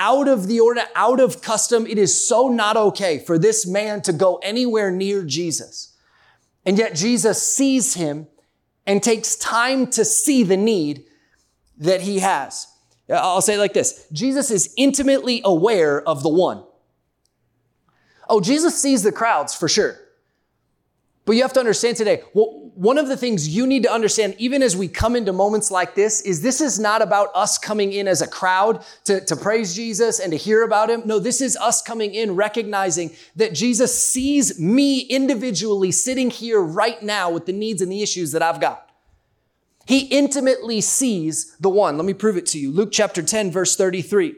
out 0.00 0.28
of 0.28 0.48
the 0.48 0.60
order, 0.60 0.82
out 0.96 1.20
of 1.20 1.42
custom. 1.42 1.86
It 1.86 1.98
is 1.98 2.26
so 2.26 2.48
not 2.48 2.76
okay 2.76 3.18
for 3.18 3.38
this 3.38 3.66
man 3.66 4.00
to 4.02 4.12
go 4.14 4.36
anywhere 4.36 4.90
near 4.90 5.22
Jesus. 5.22 5.94
And 6.64 6.78
yet 6.78 6.94
Jesus 6.94 7.42
sees 7.42 7.94
him 7.94 8.26
and 8.86 9.02
takes 9.02 9.36
time 9.36 9.86
to 9.88 10.04
see 10.04 10.42
the 10.42 10.56
need 10.56 11.04
that 11.76 12.00
he 12.00 12.20
has. 12.20 12.66
I'll 13.12 13.42
say 13.42 13.54
it 13.54 13.58
like 13.58 13.74
this 13.74 14.06
Jesus 14.12 14.50
is 14.50 14.72
intimately 14.76 15.42
aware 15.44 16.00
of 16.08 16.22
the 16.22 16.28
one. 16.28 16.64
Oh, 18.30 18.40
Jesus 18.40 18.80
sees 18.80 19.02
the 19.02 19.10
crowds 19.12 19.54
for 19.54 19.68
sure. 19.68 19.98
But 21.26 21.32
you 21.36 21.42
have 21.42 21.52
to 21.54 21.60
understand 21.60 21.96
today, 21.96 22.22
well, 22.32 22.70
one 22.74 22.96
of 22.96 23.08
the 23.08 23.16
things 23.16 23.48
you 23.48 23.66
need 23.66 23.82
to 23.82 23.92
understand, 23.92 24.36
even 24.38 24.62
as 24.62 24.76
we 24.76 24.88
come 24.88 25.16
into 25.16 25.32
moments 25.32 25.70
like 25.70 25.94
this, 25.94 26.22
is 26.22 26.40
this 26.40 26.60
is 26.60 26.78
not 26.78 27.02
about 27.02 27.28
us 27.34 27.58
coming 27.58 27.92
in 27.92 28.08
as 28.08 28.22
a 28.22 28.26
crowd 28.26 28.84
to, 29.04 29.24
to 29.26 29.36
praise 29.36 29.74
Jesus 29.74 30.18
and 30.18 30.32
to 30.32 30.38
hear 30.38 30.62
about 30.62 30.88
him. 30.90 31.02
No, 31.04 31.18
this 31.18 31.40
is 31.40 31.56
us 31.56 31.82
coming 31.82 32.14
in 32.14 32.36
recognizing 32.36 33.10
that 33.36 33.52
Jesus 33.52 34.02
sees 34.02 34.58
me 34.58 35.00
individually 35.00 35.92
sitting 35.92 36.30
here 36.30 36.60
right 36.60 37.02
now 37.02 37.30
with 37.30 37.46
the 37.46 37.52
needs 37.52 37.82
and 37.82 37.92
the 37.92 38.02
issues 38.02 38.32
that 38.32 38.42
I've 38.42 38.60
got. 38.60 38.88
He 39.86 40.06
intimately 40.06 40.80
sees 40.80 41.56
the 41.58 41.68
one. 41.68 41.96
Let 41.96 42.06
me 42.06 42.14
prove 42.14 42.36
it 42.36 42.46
to 42.46 42.58
you. 42.58 42.70
Luke 42.70 42.90
chapter 42.92 43.22
10, 43.22 43.50
verse 43.50 43.76
33. 43.76 44.36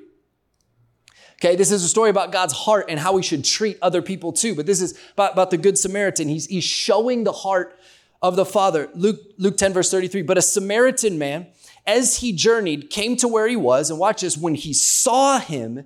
Okay, 1.45 1.57
this 1.57 1.73
is 1.73 1.83
a 1.83 1.89
story 1.89 2.09
about 2.09 2.31
God's 2.31 2.53
heart 2.53 2.87
and 2.89 3.01
how 3.01 3.15
we 3.15 3.23
should 3.25 3.45
treat 3.45 3.77
other 3.83 4.01
people 4.01 4.33
too. 4.33 4.55
But 4.55 4.65
this 4.65 4.81
is 4.81 4.97
about, 5.15 5.33
about 5.33 5.51
the 5.51 5.57
Good 5.57 5.77
Samaritan. 5.77 6.29
He's, 6.29 6.47
he's 6.47 6.63
showing 6.63 7.25
the 7.25 7.33
heart 7.33 7.77
of 8.23 8.37
the 8.37 8.45
Father. 8.45 8.89
Luke, 8.95 9.19
Luke 9.39 9.57
10, 9.57 9.73
verse 9.73 9.91
33. 9.91 10.23
But 10.23 10.39
a 10.39 10.43
Samaritan 10.43 11.19
man, 11.19 11.49
as 11.85 12.19
he 12.19 12.33
journeyed, 12.33 12.91
came 12.91 13.17
to 13.17 13.27
where 13.27 13.49
he 13.49 13.57
was. 13.57 13.91
And 13.91 13.99
watch 13.99 14.21
this 14.21 14.39
when 14.39 14.55
he 14.55 14.73
saw 14.73 15.41
him, 15.41 15.85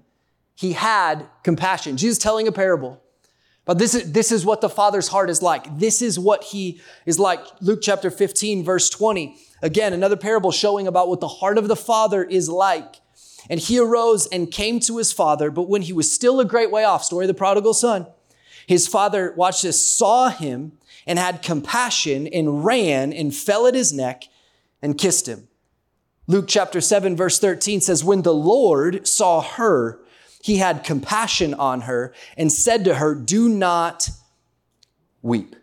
he 0.57 0.75
had 0.75 1.27
compassion. 1.43 1.97
Jesus 1.97 2.19
telling 2.19 2.47
a 2.47 2.53
parable. 2.53 3.03
But 3.65 3.79
this 3.79 3.95
is, 3.95 4.13
this 4.13 4.33
is 4.33 4.45
what 4.45 4.61
the 4.61 4.69
Father's 4.69 5.09
heart 5.09 5.31
is 5.31 5.41
like. 5.41 5.79
This 5.79 6.03
is 6.03 6.19
what 6.19 6.45
he 6.45 6.83
is 7.07 7.19
like. 7.19 7.41
Luke 7.63 7.81
chapter 7.81 8.11
15, 8.11 8.63
verse 8.63 8.91
20. 8.91 9.39
Again, 9.63 9.95
another 9.95 10.19
parable 10.19 10.53
showing 10.53 10.87
about 10.87 11.09
what 11.09 11.21
the 11.21 11.29
heart 11.29 11.57
of 11.57 11.67
the 11.67 11.77
Father 11.77 12.23
is 12.23 12.51
like. 12.51 12.97
And 13.49 13.61
he 13.61 13.79
arose 13.79 14.27
and 14.27 14.51
came 14.51 14.81
to 14.81 14.99
his 14.99 15.13
father, 15.13 15.51
but 15.51 15.69
when 15.69 15.83
he 15.83 15.93
was 15.93 16.13
still 16.13 16.41
a 16.41 16.45
great 16.45 16.71
way 16.71 16.85
off, 16.85 17.05
story 17.05 17.25
of 17.25 17.29
the 17.29 17.35
prodigal 17.35 17.75
son, 17.75 18.07
his 18.67 18.89
father, 18.89 19.33
watch 19.37 19.63
this, 19.63 19.81
saw 19.81 20.29
him 20.29 20.73
and 21.07 21.19
had 21.19 21.43
compassion 21.43 22.27
and 22.27 22.65
ran 22.65 23.13
and 23.13 23.35
fell 23.35 23.67
at 23.67 23.75
his 23.75 23.93
neck 23.93 24.25
and 24.83 24.99
kissed 24.99 25.29
him. 25.29 25.49
Luke 26.27 26.47
chapter 26.49 26.81
7, 26.81 27.15
verse 27.17 27.39
13 27.39 27.81
says, 27.81 28.03
When 28.03 28.23
the 28.23 28.35
Lord 28.35 29.07
saw 29.07 29.41
her, 29.41 30.01
he 30.43 30.57
had 30.57 30.85
compassion 30.85 31.55
on 31.55 31.83
her 31.83 32.13
and 32.37 32.51
said 32.51 32.85
to 32.85 32.97
her, 32.97 33.15
Do 33.15 33.49
not 33.49 34.11
weep. 35.23 35.55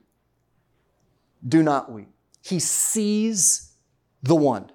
Do 1.46 1.62
not 1.62 1.92
weep. 1.92 2.10
He 2.42 2.60
sees 2.60 3.72
the 4.22 4.36
one. 4.36 4.72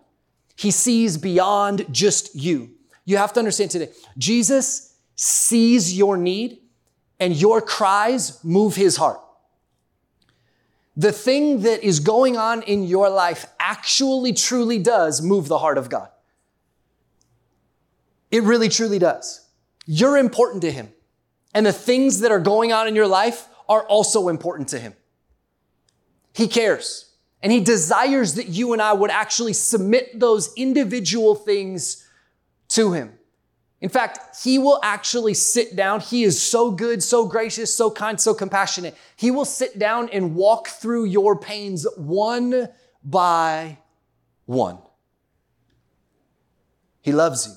He 0.57 0.71
sees 0.71 1.17
beyond 1.17 1.87
just 1.91 2.35
you. 2.35 2.71
You 3.09 3.17
have 3.17 3.33
to 3.33 3.41
understand 3.41 3.71
today, 3.71 3.89
Jesus 4.19 4.95
sees 5.17 5.97
your 5.97 6.19
need 6.19 6.59
and 7.19 7.35
your 7.35 7.63
cries 7.63 8.45
move 8.45 8.77
his 8.77 8.99
heart. 8.99 9.19
The 10.95 11.11
thing 11.11 11.63
that 11.63 11.83
is 11.83 12.01
going 12.01 12.37
on 12.37 12.61
in 12.65 12.85
your 12.85 13.09
life 13.09 13.47
actually 13.59 14.35
truly 14.35 14.79
does 14.79 15.23
move 15.23 15.49
the 15.49 15.57
heart 15.57 15.79
of 15.79 15.89
God. 15.89 16.11
It 18.31 18.43
really 18.43 18.69
truly 18.69 18.99
does. 18.99 19.43
You're 19.87 20.19
important 20.19 20.61
to 20.61 20.71
him. 20.71 20.91
And 21.55 21.65
the 21.65 21.73
things 21.73 22.21
that 22.21 22.31
are 22.31 22.39
going 22.39 22.75
on 22.75 22.89
in 22.89 22.95
your 22.95 23.07
life 23.07 23.49
are 23.71 23.85
also 23.85 24.29
important 24.29 24.69
to 24.69 24.79
him. 24.79 24.93
He 26.35 26.47
cares. 26.47 27.11
And 27.43 27.51
he 27.53 27.61
desires 27.61 28.35
that 28.35 28.49
you 28.49 28.75
and 28.75 28.83
I 28.83 28.93
would 28.93 29.11
actually 29.11 29.55
submit 29.55 30.21
those 30.21 30.53
individual 30.57 31.35
things 31.35 32.05
to 32.69 32.93
him. 32.93 33.13
In 33.81 33.89
fact, 33.89 34.37
he 34.43 34.59
will 34.59 34.81
actually 34.83 35.35
sit 35.35 35.77
down. 35.77 36.01
He 36.01 36.25
is 36.25 36.41
so 36.41 36.71
good, 36.71 37.03
so 37.03 37.27
gracious, 37.27 37.75
so 37.75 37.91
kind, 37.91 38.21
so 38.21 38.35
compassionate. 38.35 38.97
He 39.15 39.31
will 39.31 39.45
sit 39.45 39.79
down 39.79 40.09
and 40.09 40.35
walk 40.35 40.69
through 40.69 41.05
your 41.05 41.39
pains 41.39 41.87
one 41.97 42.69
by 43.05 43.79
one. 44.47 44.79
He 47.01 47.13
loves 47.13 47.47
you. 47.47 47.55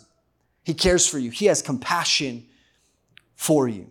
He 0.64 0.76
cares 0.76 1.08
for 1.08 1.18
you. 1.18 1.32
He 1.32 1.48
has 1.48 1.64
compassion 1.64 2.46
for 3.36 3.68
you. 3.68 3.90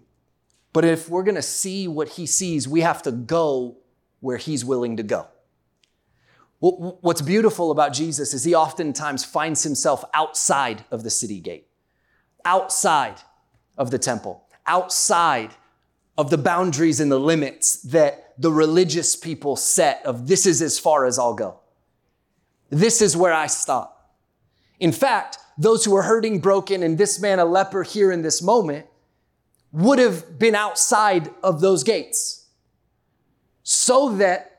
But 0.73 0.85
if 0.85 1.09
we're 1.09 1.25
going 1.25 1.35
to 1.35 1.43
see 1.43 1.89
what 1.89 2.11
he 2.11 2.27
sees, 2.27 2.69
we 2.69 2.83
have 2.83 3.03
to 3.03 3.11
go 3.11 3.79
where 4.21 4.37
he's 4.37 4.65
willing 4.65 4.99
to 4.99 5.03
go. 5.03 5.27
What's 6.61 7.23
beautiful 7.23 7.71
about 7.71 7.95
Jesus 7.95 8.35
is 8.35 8.45
he 8.45 8.55
oftentimes 8.55 9.25
finds 9.25 9.63
himself 9.63 10.05
outside 10.13 10.85
of 10.91 11.03
the 11.03 11.11
city 11.11 11.41
gate, 11.41 11.69
outside 12.45 13.17
of 13.79 13.91
the 13.91 13.99
temple, 13.99 14.45
outside 14.67 15.55
of 16.19 16.29
the 16.29 16.37
boundaries 16.37 17.01
and 17.01 17.11
the 17.11 17.19
limits 17.19 17.81
that 17.83 18.35
the 18.37 18.53
religious 18.53 19.17
people 19.17 19.57
set 19.57 20.05
of 20.05 20.29
this 20.29 20.45
is 20.45 20.61
as 20.61 20.79
far 20.79 21.07
as 21.07 21.19
I'll 21.19 21.35
go. 21.35 21.61
This 22.69 23.01
is 23.01 23.17
where 23.17 23.33
I 23.33 23.47
stop. 23.47 24.17
In 24.79 24.93
fact, 24.93 25.39
those 25.57 25.85
who 25.85 25.95
are 25.97 26.03
hurting, 26.03 26.41
broken, 26.41 26.83
and 26.83 26.99
this 26.99 27.21
man 27.21 27.39
a 27.39 27.45
leper 27.47 27.83
here 27.83 28.13
in 28.13 28.21
this 28.21 28.43
moment 28.43 28.87
would 29.73 29.99
have 29.99 30.39
been 30.39 30.55
outside 30.55 31.31
of 31.43 31.63
those 31.63 31.85
gates 31.85 32.49
so 33.63 34.17
that 34.17 34.50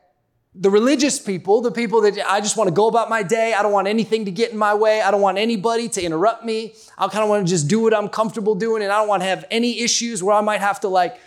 the 0.54 0.68
religious 0.68 1.18
people, 1.18 1.62
the 1.62 1.70
people 1.70 2.02
that 2.02 2.18
I 2.28 2.40
just 2.40 2.56
want 2.56 2.68
to 2.68 2.74
go 2.74 2.86
about 2.86 3.08
my 3.08 3.22
day. 3.22 3.54
I 3.54 3.62
don't 3.62 3.72
want 3.72 3.88
anything 3.88 4.26
to 4.26 4.30
get 4.30 4.52
in 4.52 4.58
my 4.58 4.74
way. 4.74 5.00
I 5.00 5.10
don't 5.10 5.22
want 5.22 5.38
anybody 5.38 5.88
to 5.90 6.02
interrupt 6.02 6.44
me. 6.44 6.74
I 6.98 7.08
kind 7.08 7.24
of 7.24 7.30
want 7.30 7.46
to 7.46 7.50
just 7.50 7.68
do 7.68 7.80
what 7.80 7.94
I'm 7.94 8.08
comfortable 8.08 8.54
doing 8.54 8.82
and 8.82 8.92
I 8.92 8.98
don't 8.98 9.08
want 9.08 9.22
to 9.22 9.28
have 9.28 9.46
any 9.50 9.80
issues 9.80 10.22
where 10.22 10.36
I 10.36 10.42
might 10.42 10.60
have 10.60 10.80
to 10.80 10.88
like 10.88 11.18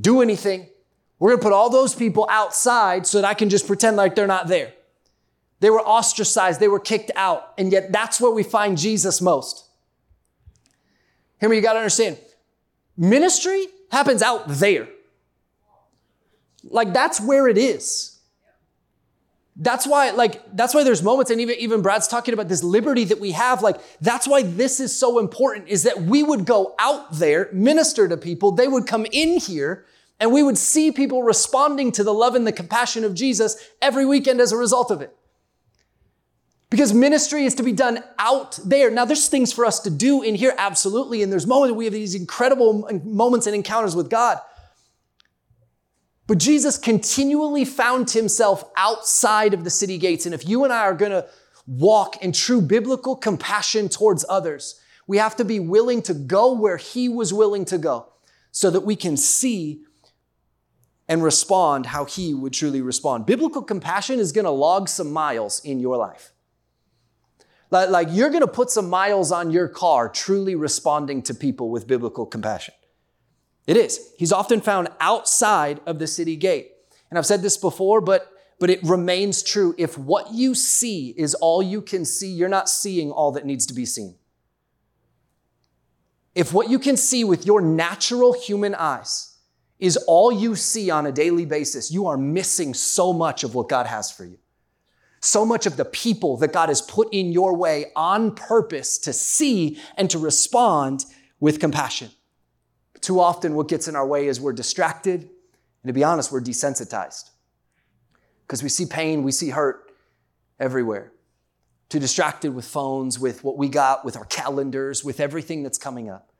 do 0.00 0.20
anything. 0.20 0.68
We're 1.20 1.30
going 1.30 1.40
to 1.40 1.44
put 1.44 1.52
all 1.52 1.70
those 1.70 1.94
people 1.94 2.26
outside 2.28 3.06
so 3.06 3.20
that 3.20 3.28
I 3.28 3.34
can 3.34 3.50
just 3.50 3.66
pretend 3.66 3.96
like 3.96 4.16
they're 4.16 4.26
not 4.26 4.48
there. 4.48 4.72
They 5.60 5.70
were 5.70 5.80
ostracized. 5.80 6.58
They 6.58 6.68
were 6.68 6.80
kicked 6.80 7.10
out. 7.14 7.52
And 7.56 7.70
yet 7.70 7.92
that's 7.92 8.20
where 8.20 8.30
we 8.30 8.42
find 8.42 8.76
Jesus 8.76 9.20
most. 9.20 9.66
Hear 11.38 11.48
me, 11.48 11.56
you 11.56 11.62
got 11.62 11.74
to 11.74 11.78
understand. 11.78 12.18
Ministry 12.96 13.66
happens 13.92 14.22
out 14.22 14.48
there. 14.48 14.88
Like 16.64 16.92
that's 16.92 17.20
where 17.20 17.46
it 17.46 17.58
is. 17.58 18.19
That's 19.56 19.86
why, 19.86 20.10
like, 20.10 20.56
that's 20.56 20.74
why 20.74 20.84
there's 20.84 21.02
moments, 21.02 21.30
and 21.30 21.40
even, 21.40 21.56
even 21.56 21.82
Brad's 21.82 22.08
talking 22.08 22.32
about 22.32 22.48
this 22.48 22.62
liberty 22.62 23.04
that 23.04 23.20
we 23.20 23.32
have. 23.32 23.62
Like, 23.62 23.78
that's 24.00 24.26
why 24.26 24.42
this 24.42 24.80
is 24.80 24.96
so 24.96 25.18
important 25.18 25.68
is 25.68 25.82
that 25.82 26.02
we 26.02 26.22
would 26.22 26.46
go 26.46 26.74
out 26.78 27.12
there, 27.12 27.50
minister 27.52 28.08
to 28.08 28.16
people, 28.16 28.52
they 28.52 28.68
would 28.68 28.86
come 28.86 29.06
in 29.12 29.38
here, 29.38 29.84
and 30.18 30.32
we 30.32 30.42
would 30.42 30.56
see 30.56 30.92
people 30.92 31.22
responding 31.22 31.92
to 31.92 32.04
the 32.04 32.14
love 32.14 32.34
and 32.34 32.46
the 32.46 32.52
compassion 32.52 33.04
of 33.04 33.14
Jesus 33.14 33.56
every 33.82 34.06
weekend 34.06 34.40
as 34.40 34.52
a 34.52 34.56
result 34.56 34.90
of 34.90 35.02
it. 35.02 35.14
Because 36.70 36.94
ministry 36.94 37.44
is 37.44 37.56
to 37.56 37.64
be 37.64 37.72
done 37.72 38.04
out 38.18 38.58
there. 38.64 38.90
Now, 38.90 39.04
there's 39.04 39.28
things 39.28 39.52
for 39.52 39.66
us 39.66 39.80
to 39.80 39.90
do 39.90 40.22
in 40.22 40.36
here, 40.36 40.54
absolutely. 40.56 41.22
And 41.22 41.32
there's 41.32 41.46
moments 41.46 41.74
we 41.74 41.84
have 41.86 41.92
these 41.92 42.14
incredible 42.14 42.88
moments 43.04 43.46
and 43.46 43.56
encounters 43.56 43.96
with 43.96 44.08
God. 44.08 44.38
But 46.30 46.38
Jesus 46.38 46.78
continually 46.78 47.64
found 47.64 48.08
himself 48.08 48.62
outside 48.76 49.52
of 49.52 49.64
the 49.64 49.68
city 49.68 49.98
gates. 49.98 50.26
And 50.26 50.32
if 50.32 50.48
you 50.48 50.62
and 50.62 50.72
I 50.72 50.82
are 50.82 50.94
going 50.94 51.10
to 51.10 51.26
walk 51.66 52.22
in 52.22 52.30
true 52.30 52.60
biblical 52.60 53.16
compassion 53.16 53.88
towards 53.88 54.24
others, 54.28 54.80
we 55.08 55.16
have 55.16 55.34
to 55.38 55.44
be 55.44 55.58
willing 55.58 56.02
to 56.02 56.14
go 56.14 56.52
where 56.52 56.76
he 56.76 57.08
was 57.08 57.34
willing 57.34 57.64
to 57.64 57.78
go 57.78 58.12
so 58.52 58.70
that 58.70 58.82
we 58.82 58.94
can 58.94 59.16
see 59.16 59.82
and 61.08 61.20
respond 61.20 61.86
how 61.86 62.04
he 62.04 62.32
would 62.32 62.52
truly 62.52 62.80
respond. 62.80 63.26
Biblical 63.26 63.62
compassion 63.62 64.20
is 64.20 64.30
going 64.30 64.44
to 64.44 64.52
log 64.52 64.88
some 64.88 65.12
miles 65.12 65.58
in 65.64 65.80
your 65.80 65.96
life. 65.96 66.30
Like, 67.72 68.06
you're 68.12 68.30
going 68.30 68.42
to 68.42 68.46
put 68.46 68.70
some 68.70 68.88
miles 68.88 69.32
on 69.32 69.50
your 69.50 69.66
car 69.66 70.08
truly 70.08 70.54
responding 70.54 71.22
to 71.22 71.34
people 71.34 71.70
with 71.70 71.88
biblical 71.88 72.24
compassion. 72.24 72.74
It 73.70 73.76
is. 73.76 74.14
He's 74.18 74.32
often 74.32 74.60
found 74.60 74.88
outside 74.98 75.80
of 75.86 76.00
the 76.00 76.08
city 76.08 76.34
gate. 76.34 76.72
And 77.08 77.16
I've 77.16 77.24
said 77.24 77.40
this 77.40 77.56
before, 77.56 78.00
but, 78.00 78.28
but 78.58 78.68
it 78.68 78.82
remains 78.82 79.44
true. 79.44 79.76
If 79.78 79.96
what 79.96 80.34
you 80.34 80.56
see 80.56 81.14
is 81.16 81.34
all 81.34 81.62
you 81.62 81.80
can 81.80 82.04
see, 82.04 82.26
you're 82.26 82.48
not 82.48 82.68
seeing 82.68 83.12
all 83.12 83.30
that 83.30 83.46
needs 83.46 83.66
to 83.66 83.74
be 83.74 83.86
seen. 83.86 84.16
If 86.34 86.52
what 86.52 86.68
you 86.68 86.80
can 86.80 86.96
see 86.96 87.22
with 87.22 87.46
your 87.46 87.60
natural 87.60 88.32
human 88.32 88.74
eyes 88.74 89.38
is 89.78 89.96
all 89.98 90.32
you 90.32 90.56
see 90.56 90.90
on 90.90 91.06
a 91.06 91.12
daily 91.12 91.44
basis, 91.44 91.92
you 91.92 92.08
are 92.08 92.16
missing 92.16 92.74
so 92.74 93.12
much 93.12 93.44
of 93.44 93.54
what 93.54 93.68
God 93.68 93.86
has 93.86 94.10
for 94.10 94.24
you. 94.24 94.40
So 95.20 95.46
much 95.46 95.66
of 95.66 95.76
the 95.76 95.84
people 95.84 96.36
that 96.38 96.52
God 96.52 96.70
has 96.70 96.82
put 96.82 97.06
in 97.12 97.30
your 97.30 97.56
way 97.56 97.92
on 97.94 98.34
purpose 98.34 98.98
to 98.98 99.12
see 99.12 99.78
and 99.96 100.10
to 100.10 100.18
respond 100.18 101.04
with 101.38 101.60
compassion. 101.60 102.10
Too 103.00 103.20
often, 103.20 103.54
what 103.54 103.68
gets 103.68 103.88
in 103.88 103.96
our 103.96 104.06
way 104.06 104.26
is 104.26 104.40
we're 104.40 104.52
distracted, 104.52 105.22
and 105.22 105.88
to 105.88 105.92
be 105.92 106.04
honest, 106.04 106.30
we're 106.30 106.40
desensitized. 106.40 107.30
Because 108.46 108.62
we 108.62 108.68
see 108.68 108.86
pain, 108.86 109.22
we 109.22 109.32
see 109.32 109.50
hurt 109.50 109.92
everywhere. 110.58 111.12
Too 111.88 111.98
distracted 111.98 112.54
with 112.54 112.64
phones, 112.64 113.18
with 113.18 113.42
what 113.42 113.56
we 113.56 113.68
got, 113.68 114.04
with 114.04 114.16
our 114.16 114.26
calendars, 114.26 115.04
with 115.04 115.18
everything 115.18 115.62
that's 115.62 115.78
coming 115.78 116.10
up. 116.10 116.30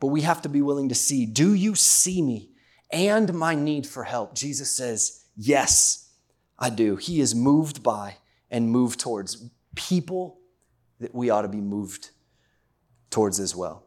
But 0.00 0.08
we 0.08 0.22
have 0.22 0.42
to 0.42 0.48
be 0.48 0.62
willing 0.62 0.88
to 0.88 0.94
see 0.94 1.26
do 1.26 1.54
you 1.54 1.74
see 1.74 2.22
me 2.22 2.50
and 2.90 3.32
my 3.34 3.54
need 3.54 3.86
for 3.86 4.04
help? 4.04 4.34
Jesus 4.34 4.74
says, 4.74 5.24
Yes, 5.36 6.10
I 6.58 6.70
do. 6.70 6.96
He 6.96 7.20
is 7.20 7.34
moved 7.34 7.82
by 7.82 8.16
and 8.50 8.70
moved 8.70 9.00
towards 9.00 9.50
people 9.74 10.38
that 10.98 11.14
we 11.14 11.30
ought 11.30 11.42
to 11.42 11.48
be 11.48 11.60
moved 11.60 12.10
towards 13.10 13.40
as 13.40 13.54
well. 13.54 13.84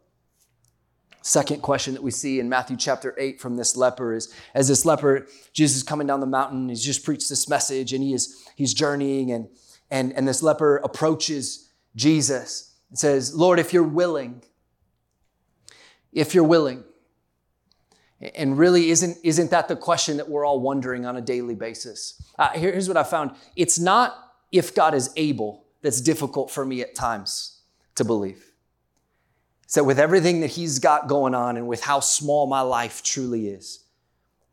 Second 1.25 1.61
question 1.61 1.93
that 1.93 2.03
we 2.03 2.11
see 2.11 2.39
in 2.39 2.49
Matthew 2.49 2.77
chapter 2.77 3.15
8 3.17 3.39
from 3.39 3.55
this 3.55 3.75
leper 3.75 4.13
is 4.13 4.33
as 4.53 4.67
this 4.67 4.85
leper, 4.85 5.25
Jesus 5.53 5.77
is 5.77 5.83
coming 5.83 6.05
down 6.05 6.19
the 6.19 6.25
mountain, 6.27 6.69
he's 6.69 6.83
just 6.83 7.03
preached 7.03 7.29
this 7.29 7.47
message 7.47 7.93
and 7.93 8.03
he 8.03 8.13
is 8.13 8.45
he's 8.55 8.73
journeying 8.73 9.31
and 9.31 9.47
and, 9.89 10.11
and 10.13 10.27
this 10.27 10.43
leper 10.43 10.77
approaches 10.77 11.69
Jesus 11.95 12.75
and 12.89 12.97
says, 12.97 13.33
Lord, 13.33 13.59
if 13.59 13.73
you're 13.73 13.83
willing, 13.83 14.41
if 16.11 16.33
you're 16.35 16.43
willing. 16.43 16.83
And 18.35 18.57
really, 18.57 18.89
isn't, 18.89 19.17
isn't 19.23 19.51
that 19.51 19.67
the 19.67 19.75
question 19.75 20.17
that 20.17 20.29
we're 20.29 20.45
all 20.45 20.59
wondering 20.59 21.05
on 21.05 21.17
a 21.17 21.21
daily 21.21 21.55
basis? 21.55 22.21
Uh, 22.39 22.49
here's 22.53 22.87
what 22.87 22.97
I 22.97 23.03
found 23.03 23.31
it's 23.55 23.79
not 23.79 24.15
if 24.51 24.73
God 24.73 24.93
is 24.93 25.11
able 25.15 25.65
that's 25.81 26.01
difficult 26.01 26.49
for 26.49 26.65
me 26.65 26.81
at 26.81 26.95
times 26.95 27.61
to 27.95 28.05
believe. 28.05 28.52
So, 29.73 29.83
with 29.83 29.97
everything 29.97 30.41
that 30.41 30.51
He's 30.51 30.77
got 30.77 31.07
going 31.07 31.33
on 31.33 31.57
and 31.57 31.67
with 31.67 31.81
how 31.81 31.99
small 31.99 32.45
my 32.45 32.61
life 32.61 33.01
truly 33.01 33.47
is, 33.47 33.83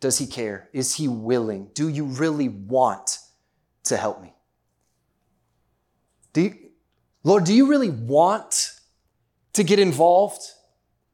does 0.01 0.17
He 0.17 0.27
care? 0.27 0.71
Is 0.73 0.95
He 0.95 1.09
willing? 1.09 1.69
Do 1.75 1.89
you 1.91 2.07
really 2.07 2.49
want 2.49 3.19
to 3.85 3.99
help 3.99 4.23
me? 4.23 4.33
Do 6.33 6.41
you, 6.41 6.55
Lord, 7.23 7.45
do 7.45 7.53
you 7.53 7.67
really 7.67 7.91
want 7.91 8.73
to 9.53 9.63
get 9.63 9.79
involved 9.79 10.41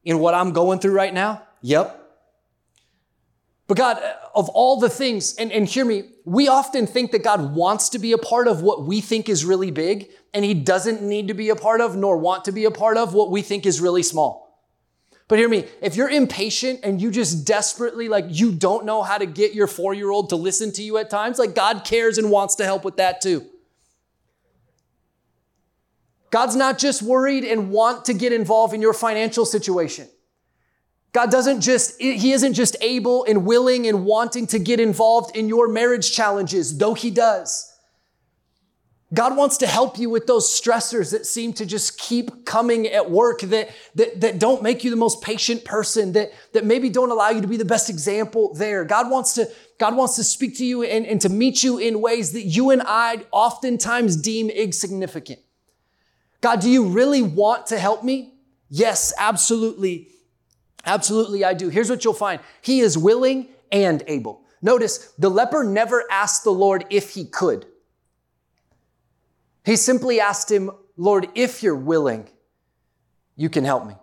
in 0.05 0.21
what 0.21 0.35
I'm 0.35 0.53
going 0.53 0.79
through 0.79 0.92
right 0.92 1.12
now? 1.12 1.42
Yep. 1.62 2.06
But 3.66 3.76
God, 3.76 3.98
uh, 3.98 4.14
of 4.35 4.48
all 4.50 4.79
the 4.79 4.88
things, 4.88 5.35
and, 5.37 5.50
and 5.50 5.66
hear 5.66 5.85
me, 5.85 6.05
we 6.24 6.48
often 6.48 6.87
think 6.87 7.11
that 7.12 7.24
God 7.24 7.55
wants 7.55 7.88
to 7.90 7.98
be 7.98 8.12
a 8.12 8.18
part 8.18 8.46
of 8.46 8.62
what 8.62 8.85
we 8.85 9.00
think 9.00 9.29
is 9.29 9.44
really 9.44 9.70
big, 9.70 10.09
and 10.33 10.44
He 10.44 10.55
doesn't 10.55 11.02
need 11.02 11.29
to 11.29 11.35
be 11.35 11.48
a 11.48 11.57
part 11.57 11.81
of 11.81 11.96
nor 11.96 12.16
want 12.16 12.44
to 12.44 12.52
be 12.52 12.64
a 12.64 12.70
part 12.70 12.96
of 12.96 13.12
what 13.12 13.31
we 13.31 13.42
think 13.42 13.66
is 13.66 13.81
really 13.81 14.02
small. 14.02 14.46
But 15.29 15.40
hear 15.40 15.48
me, 15.48 15.64
if 15.83 15.96
you're 15.96 16.09
impatient 16.09 16.81
and 16.85 17.02
you 17.02 17.11
just 17.11 17.44
desperately, 17.44 18.09
like, 18.09 18.26
you 18.29 18.52
don't 18.52 18.85
know 18.85 19.02
how 19.02 19.18
to 19.18 19.26
get 19.26 19.55
your 19.55 19.66
four 19.66 19.92
year 19.92 20.11
old 20.11 20.29
to 20.29 20.37
listen 20.37 20.70
to 20.72 20.83
you 20.83 20.98
at 20.98 21.11
times, 21.11 21.38
like, 21.38 21.55
God 21.55 21.85
cares 21.85 22.18
and 22.18 22.31
wants 22.31 22.55
to 22.57 22.64
help 22.64 22.85
with 22.85 22.98
that 22.98 23.20
too. 23.20 23.44
God's 26.31 26.55
not 26.55 26.79
just 26.79 27.02
worried 27.02 27.44
and 27.44 27.70
want 27.70 28.05
to 28.05 28.14
get 28.14 28.33
involved 28.33 28.74
in 28.74 28.83
your 28.83 28.92
financial 28.92 29.44
situation. 29.44 30.09
God 31.16 31.31
doesn't 31.31 31.62
just, 31.62 31.98
He 31.98 32.33
isn't 32.33 32.52
just 32.52 32.76
able 32.83 33.24
and 33.24 33.46
willing 33.46 33.87
and 33.87 34.05
wanting 34.05 34.46
to 34.48 34.59
get 34.59 34.81
involved 34.81 35.35
in 35.35 35.48
your 35.48 35.66
marriage 35.66 36.12
challenges, 36.12 36.76
though 36.76 36.92
He 36.92 37.11
does. 37.11 37.74
God 39.14 39.35
wants 39.35 39.57
to 39.59 39.66
help 39.66 39.98
you 39.98 40.11
with 40.11 40.26
those 40.26 40.44
stressors 40.46 41.12
that 41.12 41.24
seem 41.24 41.55
to 41.55 41.64
just 41.64 41.98
keep 41.98 42.44
coming 42.44 42.87
at 42.88 43.11
work, 43.11 43.40
that, 43.40 43.70
that, 43.94 44.20
that 44.20 44.38
don't 44.38 44.62
make 44.62 44.85
you 44.85 44.90
the 44.90 44.96
most 44.96 45.22
patient 45.22 45.64
person, 45.64 46.12
that, 46.12 46.33
that 46.52 46.66
maybe 46.66 46.90
don't 46.90 47.11
allow 47.11 47.31
you 47.31 47.40
to 47.40 47.48
be 47.48 47.57
the 47.57 47.64
best 47.64 47.88
example 47.88 48.52
there. 48.52 48.85
God 48.85 49.11
wants 49.11 49.33
to, 49.37 49.48
God 49.79 49.96
wants 49.96 50.16
to 50.16 50.24
speak 50.24 50.59
to 50.59 50.66
you 50.66 50.83
and, 50.83 51.07
and 51.07 51.18
to 51.22 51.31
meet 51.31 51.62
you 51.62 51.79
in 51.79 52.02
ways 52.02 52.33
that 52.33 52.42
you 52.42 52.72
and 52.72 52.83
I 52.85 53.24
oftentimes 53.31 54.16
deem 54.16 54.50
insignificant. 54.50 55.38
God, 56.42 56.61
do 56.61 56.68
you 56.68 56.90
really 56.90 57.22
want 57.22 57.68
to 57.68 57.79
help 57.79 58.05
me? 58.05 58.35
Yes, 58.68 59.14
absolutely 59.18 60.11
Absolutely, 60.87 61.44
I 61.44 61.53
do. 61.53 61.68
Here's 61.68 61.90
what 61.90 62.05
you'll 62.05 62.14
find 62.14 62.40
He 62.62 62.81
is 62.81 62.96
willing 62.96 63.49
and 63.72 64.03
able. 64.07 64.42
Notice 64.62 65.12
the 65.18 65.29
leper 65.29 65.64
never 65.64 66.05
asked 66.11 66.44
the 66.44 66.51
Lord 66.51 66.87
if 66.90 67.11
he 67.11 67.25
could. 67.25 67.66
He 69.64 69.77
simply 69.77 70.20
asked 70.20 70.51
him, 70.51 70.70
Lord, 70.96 71.29
if 71.35 71.62
you're 71.62 71.77
willing, 71.77 72.29
you 73.35 73.51
can 73.51 73.64
help 73.64 73.87
me. 73.87 73.94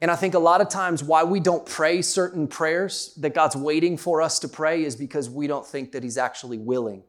And 0.00 0.10
I 0.10 0.16
think 0.16 0.34
a 0.34 0.38
lot 0.38 0.60
of 0.60 0.68
times 0.68 1.02
why 1.02 1.24
we 1.24 1.40
don't 1.40 1.64
pray 1.64 2.02
certain 2.02 2.46
prayers 2.46 3.14
that 3.20 3.32
God's 3.32 3.56
waiting 3.56 3.96
for 3.96 4.20
us 4.20 4.40
to 4.40 4.48
pray 4.48 4.84
is 4.84 4.96
because 4.96 5.30
we 5.30 5.46
don't 5.46 5.66
think 5.66 5.92
that 5.92 6.02
He's 6.02 6.18
actually 6.18 6.58
willing 6.58 7.04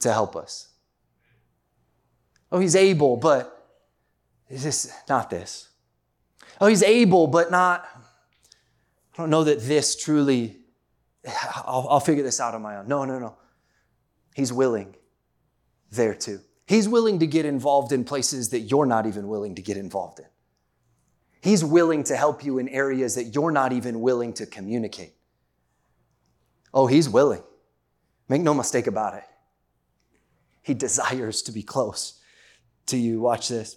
to 0.00 0.12
help 0.12 0.36
us. 0.36 0.68
Oh, 2.52 2.58
He's 2.58 2.76
able, 2.76 3.16
but 3.16 3.66
is 4.50 4.62
this 4.64 4.92
not 5.08 5.30
this? 5.30 5.70
Oh, 6.60 6.66
he's 6.66 6.82
able, 6.82 7.26
but 7.26 7.50
not. 7.50 7.86
I 9.14 9.16
don't 9.16 9.30
know 9.30 9.44
that 9.44 9.60
this 9.60 9.96
truly, 9.96 10.56
I'll, 11.56 11.86
I'll 11.90 12.00
figure 12.00 12.22
this 12.22 12.40
out 12.40 12.54
on 12.54 12.62
my 12.62 12.76
own. 12.76 12.88
No, 12.88 13.04
no, 13.04 13.18
no. 13.18 13.36
He's 14.34 14.52
willing 14.52 14.96
there 15.90 16.14
too. 16.14 16.40
He's 16.66 16.88
willing 16.88 17.18
to 17.20 17.26
get 17.26 17.44
involved 17.44 17.92
in 17.92 18.04
places 18.04 18.50
that 18.50 18.60
you're 18.60 18.86
not 18.86 19.06
even 19.06 19.28
willing 19.28 19.54
to 19.54 19.62
get 19.62 19.76
involved 19.76 20.18
in. 20.18 20.26
He's 21.40 21.62
willing 21.62 22.04
to 22.04 22.16
help 22.16 22.42
you 22.44 22.58
in 22.58 22.68
areas 22.68 23.16
that 23.16 23.34
you're 23.34 23.50
not 23.50 23.72
even 23.72 24.00
willing 24.00 24.32
to 24.34 24.46
communicate. 24.46 25.14
Oh, 26.72 26.86
he's 26.86 27.08
willing. 27.08 27.42
Make 28.28 28.42
no 28.42 28.54
mistake 28.54 28.86
about 28.86 29.14
it. 29.14 29.24
He 30.62 30.72
desires 30.72 31.42
to 31.42 31.52
be 31.52 31.62
close 31.62 32.20
to 32.86 32.96
you. 32.96 33.20
Watch 33.20 33.48
this. 33.48 33.76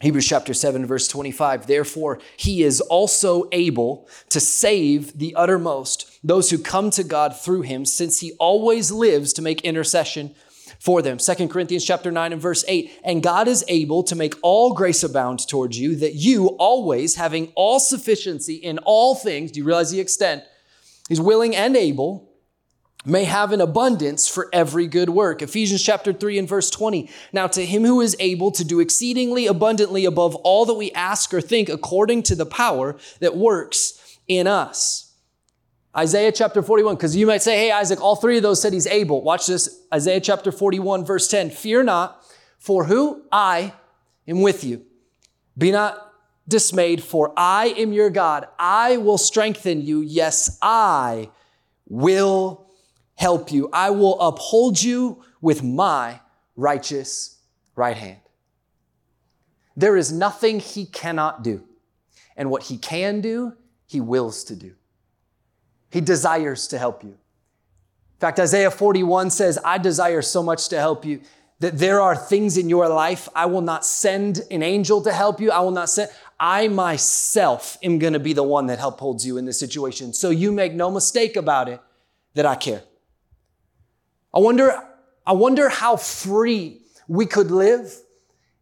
Hebrews 0.00 0.26
chapter 0.26 0.52
7, 0.52 0.84
verse 0.84 1.06
25. 1.06 1.66
Therefore, 1.66 2.18
he 2.36 2.62
is 2.62 2.80
also 2.80 3.48
able 3.52 4.08
to 4.30 4.40
save 4.40 5.16
the 5.16 5.34
uttermost, 5.36 6.18
those 6.24 6.50
who 6.50 6.58
come 6.58 6.90
to 6.90 7.04
God 7.04 7.36
through 7.36 7.62
him, 7.62 7.84
since 7.84 8.18
he 8.18 8.32
always 8.40 8.90
lives 8.90 9.32
to 9.34 9.42
make 9.42 9.60
intercession 9.60 10.34
for 10.80 11.02
them. 11.02 11.18
2 11.18 11.46
Corinthians 11.46 11.84
chapter 11.84 12.10
9 12.10 12.32
and 12.32 12.42
verse 12.42 12.64
8. 12.66 12.90
And 13.04 13.22
God 13.22 13.46
is 13.46 13.64
able 13.68 14.02
to 14.04 14.16
make 14.16 14.34
all 14.42 14.74
grace 14.74 15.04
abound 15.04 15.46
towards 15.46 15.78
you, 15.78 15.94
that 15.96 16.16
you 16.16 16.48
always, 16.58 17.14
having 17.14 17.52
all 17.54 17.78
sufficiency 17.78 18.54
in 18.54 18.78
all 18.78 19.14
things, 19.14 19.52
do 19.52 19.60
you 19.60 19.64
realize 19.64 19.92
the 19.92 20.00
extent? 20.00 20.42
He's 21.08 21.20
willing 21.20 21.54
and 21.54 21.76
able 21.76 22.31
may 23.04 23.24
have 23.24 23.52
an 23.52 23.60
abundance 23.60 24.28
for 24.28 24.48
every 24.52 24.86
good 24.86 25.10
work. 25.10 25.42
Ephesians 25.42 25.82
chapter 25.82 26.12
3 26.12 26.38
and 26.38 26.48
verse 26.48 26.70
20. 26.70 27.10
Now 27.32 27.46
to 27.48 27.66
him 27.66 27.84
who 27.84 28.00
is 28.00 28.16
able 28.20 28.50
to 28.52 28.64
do 28.64 28.80
exceedingly 28.80 29.46
abundantly 29.46 30.04
above 30.04 30.34
all 30.36 30.64
that 30.66 30.74
we 30.74 30.92
ask 30.92 31.34
or 31.34 31.40
think 31.40 31.68
according 31.68 32.22
to 32.24 32.34
the 32.34 32.46
power 32.46 32.96
that 33.20 33.36
works 33.36 34.18
in 34.28 34.46
us. 34.46 35.12
Isaiah 35.94 36.32
chapter 36.32 36.62
41, 36.62 36.94
because 36.94 37.14
you 37.14 37.26
might 37.26 37.42
say, 37.42 37.56
hey, 37.56 37.70
Isaac, 37.70 38.00
all 38.00 38.16
three 38.16 38.38
of 38.38 38.42
those 38.42 38.62
said 38.62 38.72
he's 38.72 38.86
able. 38.86 39.22
Watch 39.22 39.46
this. 39.46 39.84
Isaiah 39.92 40.20
chapter 40.20 40.50
41, 40.50 41.04
verse 41.04 41.28
10. 41.28 41.50
Fear 41.50 41.82
not, 41.82 42.24
for 42.58 42.84
who? 42.84 43.24
I 43.30 43.74
am 44.26 44.40
with 44.40 44.64
you. 44.64 44.86
Be 45.58 45.70
not 45.70 46.14
dismayed, 46.48 47.02
for 47.02 47.34
I 47.36 47.74
am 47.76 47.92
your 47.92 48.08
God. 48.08 48.46
I 48.58 48.96
will 48.96 49.18
strengthen 49.18 49.82
you. 49.82 50.00
Yes, 50.00 50.58
I 50.62 51.28
will 51.88 52.61
help 53.22 53.52
you. 53.52 53.68
I 53.72 53.90
will 53.90 54.20
uphold 54.20 54.82
you 54.82 55.22
with 55.40 55.62
my 55.62 56.18
righteous 56.56 57.38
right 57.76 57.96
hand. 57.96 58.18
There 59.76 59.96
is 59.96 60.10
nothing 60.10 60.58
he 60.58 60.86
cannot 60.86 61.44
do. 61.44 61.62
And 62.36 62.50
what 62.50 62.64
he 62.64 62.78
can 62.78 63.20
do, 63.20 63.52
he 63.86 64.00
wills 64.00 64.42
to 64.44 64.56
do. 64.56 64.74
He 65.88 66.00
desires 66.00 66.66
to 66.68 66.78
help 66.78 67.04
you. 67.04 67.10
In 67.10 68.18
fact, 68.18 68.40
Isaiah 68.40 68.72
41 68.72 69.30
says, 69.30 69.56
I 69.64 69.78
desire 69.78 70.22
so 70.22 70.42
much 70.42 70.68
to 70.70 70.80
help 70.80 71.04
you 71.04 71.20
that 71.60 71.78
there 71.78 72.00
are 72.00 72.16
things 72.16 72.58
in 72.58 72.68
your 72.68 72.88
life 72.88 73.28
I 73.36 73.46
will 73.46 73.60
not 73.60 73.86
send 73.86 74.40
an 74.50 74.64
angel 74.64 75.00
to 75.02 75.12
help 75.12 75.40
you. 75.40 75.52
I 75.52 75.60
will 75.60 75.70
not 75.70 75.88
send, 75.88 76.10
I 76.40 76.66
myself 76.66 77.78
am 77.84 78.00
going 78.00 78.14
to 78.14 78.18
be 78.18 78.32
the 78.32 78.42
one 78.42 78.66
that 78.66 78.80
upholds 78.82 79.24
you 79.24 79.36
in 79.36 79.44
this 79.44 79.60
situation. 79.60 80.12
So 80.12 80.30
you 80.30 80.50
make 80.50 80.72
no 80.72 80.90
mistake 80.90 81.36
about 81.36 81.68
it 81.68 81.80
that 82.34 82.46
I 82.46 82.56
care. 82.56 82.82
I 84.34 84.38
wonder, 84.38 84.82
I 85.26 85.32
wonder 85.32 85.68
how 85.68 85.96
free 85.96 86.82
we 87.08 87.26
could 87.26 87.50
live 87.50 87.94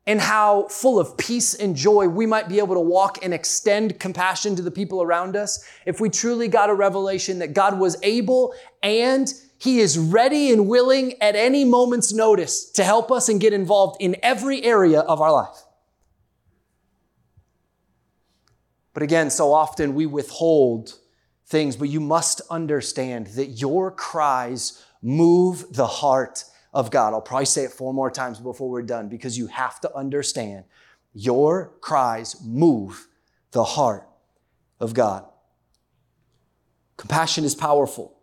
and 0.06 0.20
how 0.20 0.66
full 0.68 0.98
of 0.98 1.16
peace 1.16 1.54
and 1.54 1.76
joy 1.76 2.08
we 2.08 2.26
might 2.26 2.48
be 2.48 2.58
able 2.58 2.74
to 2.74 2.80
walk 2.80 3.22
and 3.22 3.32
extend 3.32 4.00
compassion 4.00 4.56
to 4.56 4.62
the 4.62 4.70
people 4.70 5.02
around 5.02 5.36
us 5.36 5.64
if 5.86 6.00
we 6.00 6.10
truly 6.10 6.48
got 6.48 6.70
a 6.70 6.74
revelation 6.74 7.38
that 7.38 7.52
God 7.52 7.78
was 7.78 7.96
able 8.02 8.54
and 8.82 9.32
He 9.58 9.78
is 9.78 9.98
ready 9.98 10.50
and 10.52 10.66
willing 10.66 11.20
at 11.22 11.36
any 11.36 11.64
moment's 11.64 12.12
notice 12.12 12.70
to 12.72 12.82
help 12.82 13.12
us 13.12 13.28
and 13.28 13.40
get 13.40 13.52
involved 13.52 13.98
in 14.00 14.16
every 14.22 14.64
area 14.64 15.00
of 15.00 15.20
our 15.20 15.30
life. 15.30 15.62
But 18.92 19.04
again, 19.04 19.30
so 19.30 19.52
often 19.52 19.94
we 19.94 20.06
withhold 20.06 20.98
things, 21.46 21.76
but 21.76 21.88
you 21.88 22.00
must 22.00 22.40
understand 22.50 23.28
that 23.28 23.60
your 23.60 23.90
cries 23.90 24.84
move 25.02 25.64
the 25.72 25.86
heart 25.86 26.44
of 26.72 26.90
God. 26.90 27.12
I'll 27.12 27.20
probably 27.20 27.46
say 27.46 27.64
it 27.64 27.72
four 27.72 27.92
more 27.92 28.10
times 28.10 28.38
before 28.38 28.68
we're 28.68 28.82
done 28.82 29.08
because 29.08 29.36
you 29.36 29.46
have 29.48 29.80
to 29.80 29.94
understand 29.94 30.64
your 31.12 31.72
cries 31.80 32.36
move 32.44 33.08
the 33.52 33.64
heart 33.64 34.08
of 34.78 34.94
God. 34.94 35.24
Compassion 36.96 37.44
is 37.44 37.54
powerful. 37.54 38.16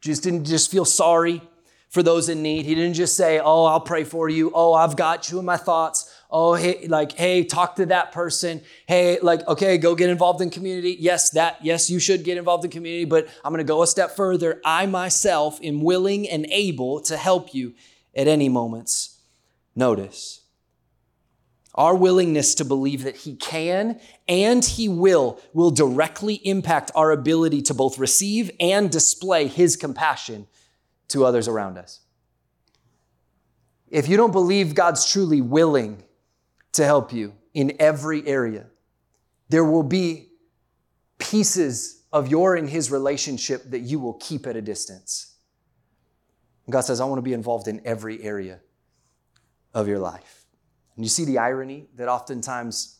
Jesus 0.00 0.22
didn't 0.22 0.44
just 0.44 0.70
feel 0.70 0.84
sorry 0.84 1.42
for 1.90 2.02
those 2.02 2.28
in 2.28 2.42
need. 2.42 2.64
He 2.64 2.74
didn't 2.74 2.94
just 2.94 3.16
say, 3.16 3.40
Oh, 3.40 3.64
I'll 3.64 3.80
pray 3.80 4.04
for 4.04 4.28
you. 4.28 4.50
Oh, 4.54 4.72
I've 4.72 4.96
got 4.96 5.30
you 5.30 5.38
in 5.38 5.44
my 5.44 5.56
thoughts. 5.56 6.09
Oh, 6.30 6.54
hey, 6.54 6.86
like, 6.86 7.12
hey, 7.12 7.42
talk 7.42 7.76
to 7.76 7.86
that 7.86 8.12
person. 8.12 8.62
Hey, 8.86 9.18
like, 9.20 9.46
okay, 9.48 9.78
go 9.78 9.96
get 9.96 10.10
involved 10.10 10.40
in 10.40 10.50
community. 10.50 10.96
Yes, 11.00 11.30
that, 11.30 11.58
yes, 11.62 11.90
you 11.90 11.98
should 11.98 12.22
get 12.22 12.38
involved 12.38 12.64
in 12.64 12.70
community, 12.70 13.04
but 13.04 13.28
I'm 13.44 13.52
gonna 13.52 13.64
go 13.64 13.82
a 13.82 13.86
step 13.86 14.12
further. 14.14 14.60
I 14.64 14.86
myself 14.86 15.58
am 15.62 15.82
willing 15.82 16.28
and 16.28 16.46
able 16.50 17.00
to 17.02 17.16
help 17.16 17.52
you 17.52 17.74
at 18.14 18.28
any 18.28 18.48
moment's 18.48 19.18
notice. 19.74 20.42
Our 21.74 21.94
willingness 21.94 22.54
to 22.56 22.64
believe 22.64 23.04
that 23.04 23.16
He 23.16 23.36
can 23.36 24.00
and 24.28 24.64
He 24.64 24.88
will 24.88 25.40
will 25.52 25.70
directly 25.70 26.34
impact 26.44 26.90
our 26.94 27.10
ability 27.10 27.62
to 27.62 27.74
both 27.74 27.98
receive 27.98 28.50
and 28.60 28.90
display 28.90 29.46
His 29.46 29.76
compassion 29.76 30.46
to 31.08 31.24
others 31.24 31.48
around 31.48 31.78
us. 31.78 32.00
If 33.88 34.08
you 34.08 34.16
don't 34.16 34.32
believe 34.32 34.74
God's 34.74 35.10
truly 35.10 35.40
willing 35.40 36.04
to 36.72 36.84
help 36.84 37.12
you 37.12 37.34
in 37.54 37.76
every 37.78 38.26
area, 38.26 38.66
there 39.48 39.64
will 39.64 39.82
be 39.82 40.28
pieces 41.18 42.04
of 42.12 42.28
your 42.28 42.56
and 42.56 42.68
His 42.68 42.90
relationship 42.90 43.70
that 43.70 43.80
you 43.80 43.98
will 43.98 44.14
keep 44.14 44.46
at 44.46 44.56
a 44.56 44.62
distance. 44.62 45.34
God 46.68 46.82
says, 46.82 47.00
I 47.00 47.04
want 47.04 47.18
to 47.18 47.22
be 47.22 47.32
involved 47.32 47.68
in 47.68 47.80
every 47.84 48.22
area 48.22 48.60
of 49.74 49.88
your 49.88 49.98
life. 49.98 50.44
And 50.96 51.04
you 51.04 51.08
see 51.08 51.24
the 51.24 51.38
irony 51.38 51.88
that 51.96 52.08
oftentimes 52.08 52.98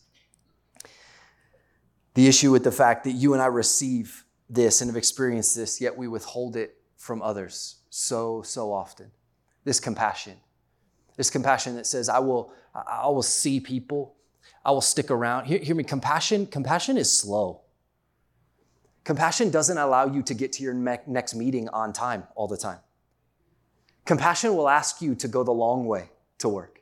the 2.13 2.27
issue 2.27 2.51
with 2.51 2.63
the 2.63 2.71
fact 2.71 3.05
that 3.05 3.11
you 3.11 3.33
and 3.33 3.41
I 3.41 3.45
receive 3.45 4.25
this 4.49 4.81
and 4.81 4.89
have 4.89 4.97
experienced 4.97 5.55
this, 5.55 5.79
yet 5.79 5.95
we 5.95 6.07
withhold 6.07 6.57
it 6.57 6.75
from 6.97 7.21
others 7.21 7.77
so, 7.89 8.41
so 8.41 8.73
often. 8.73 9.11
This 9.63 9.79
compassion. 9.79 10.37
This 11.15 11.29
compassion 11.29 11.75
that 11.75 11.87
says, 11.87 12.09
I 12.09 12.19
will, 12.19 12.53
I 12.73 13.07
will 13.07 13.23
see 13.23 13.59
people, 13.59 14.15
I 14.63 14.71
will 14.71 14.81
stick 14.81 15.11
around. 15.11 15.45
Hear, 15.45 15.59
hear 15.59 15.75
me, 15.75 15.83
compassion, 15.83 16.47
compassion 16.47 16.97
is 16.97 17.11
slow. 17.11 17.61
Compassion 19.03 19.49
doesn't 19.49 19.77
allow 19.77 20.05
you 20.05 20.21
to 20.23 20.33
get 20.33 20.53
to 20.53 20.63
your 20.63 20.73
next 20.73 21.35
meeting 21.35 21.67
on 21.69 21.91
time 21.91 22.23
all 22.35 22.47
the 22.47 22.57
time. 22.57 22.79
Compassion 24.05 24.55
will 24.55 24.69
ask 24.69 25.01
you 25.01 25.15
to 25.15 25.27
go 25.27 25.43
the 25.43 25.51
long 25.51 25.85
way 25.85 26.09
to 26.39 26.49
work. 26.49 26.81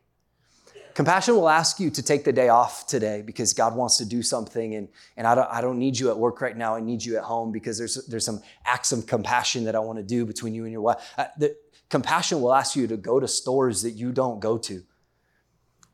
Compassion 0.94 1.36
will 1.36 1.48
ask 1.48 1.80
you 1.80 1.90
to 1.92 2.04
take 2.04 2.26
the 2.26 2.34
day 2.34 2.50
off 2.50 2.86
today 2.86 3.22
because 3.22 3.54
God 3.54 3.74
wants 3.74 3.98
to 3.98 4.06
do 4.06 4.22
something, 4.22 4.76
and, 4.76 4.90
and 5.16 5.26
I, 5.26 5.34
don't, 5.34 5.48
I 5.50 5.62
don't 5.62 5.80
need 5.80 5.98
you 5.98 6.10
at 6.10 6.18
work 6.18 6.42
right 6.42 6.58
now. 6.58 6.76
I 6.76 6.82
need 6.82 7.04
you 7.04 7.16
at 7.16 7.24
home 7.24 7.54
because 7.54 7.78
there's, 7.78 8.06
there's 8.08 8.26
some 8.26 8.42
acts 8.66 8.92
of 8.92 9.08
compassion 9.08 9.64
that 9.64 9.76
I 9.76 9.80
want 9.80 9.98
to 9.98 10.04
do 10.04 10.26
between 10.26 10.54
you 10.54 10.64
and 10.64 10.74
your 10.74 10.82
wife. 10.82 10.98
Uh, 11.18 11.28
the, 11.38 11.56
compassion 11.90 12.42
will 12.42 12.54
ask 12.54 12.76
you 12.76 12.86
to 12.88 12.98
go 12.98 13.18
to 13.20 13.30
stores 13.30 13.82
that 13.84 13.92
you 13.92 14.12
don't 14.12 14.42
go 14.42 14.58
to. 14.58 14.84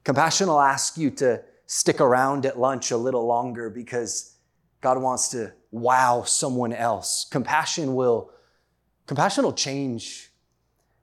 Compassion 0.06 0.48
will 0.48 0.62
ask 0.62 0.98
you 0.98 1.10
to 1.10 1.42
stick 1.66 2.00
around 2.00 2.46
at 2.46 2.60
lunch 2.60 2.92
a 2.92 2.98
little 2.98 3.26
longer 3.26 3.70
because 3.70 4.38
God 4.80 5.02
wants 5.02 5.30
to 5.30 5.52
wow 5.72 6.22
someone 6.22 6.72
else. 6.72 7.26
Compassion 7.32 7.96
will, 7.96 8.32
compassion 9.08 9.44
will 9.44 9.54
change 9.54 10.32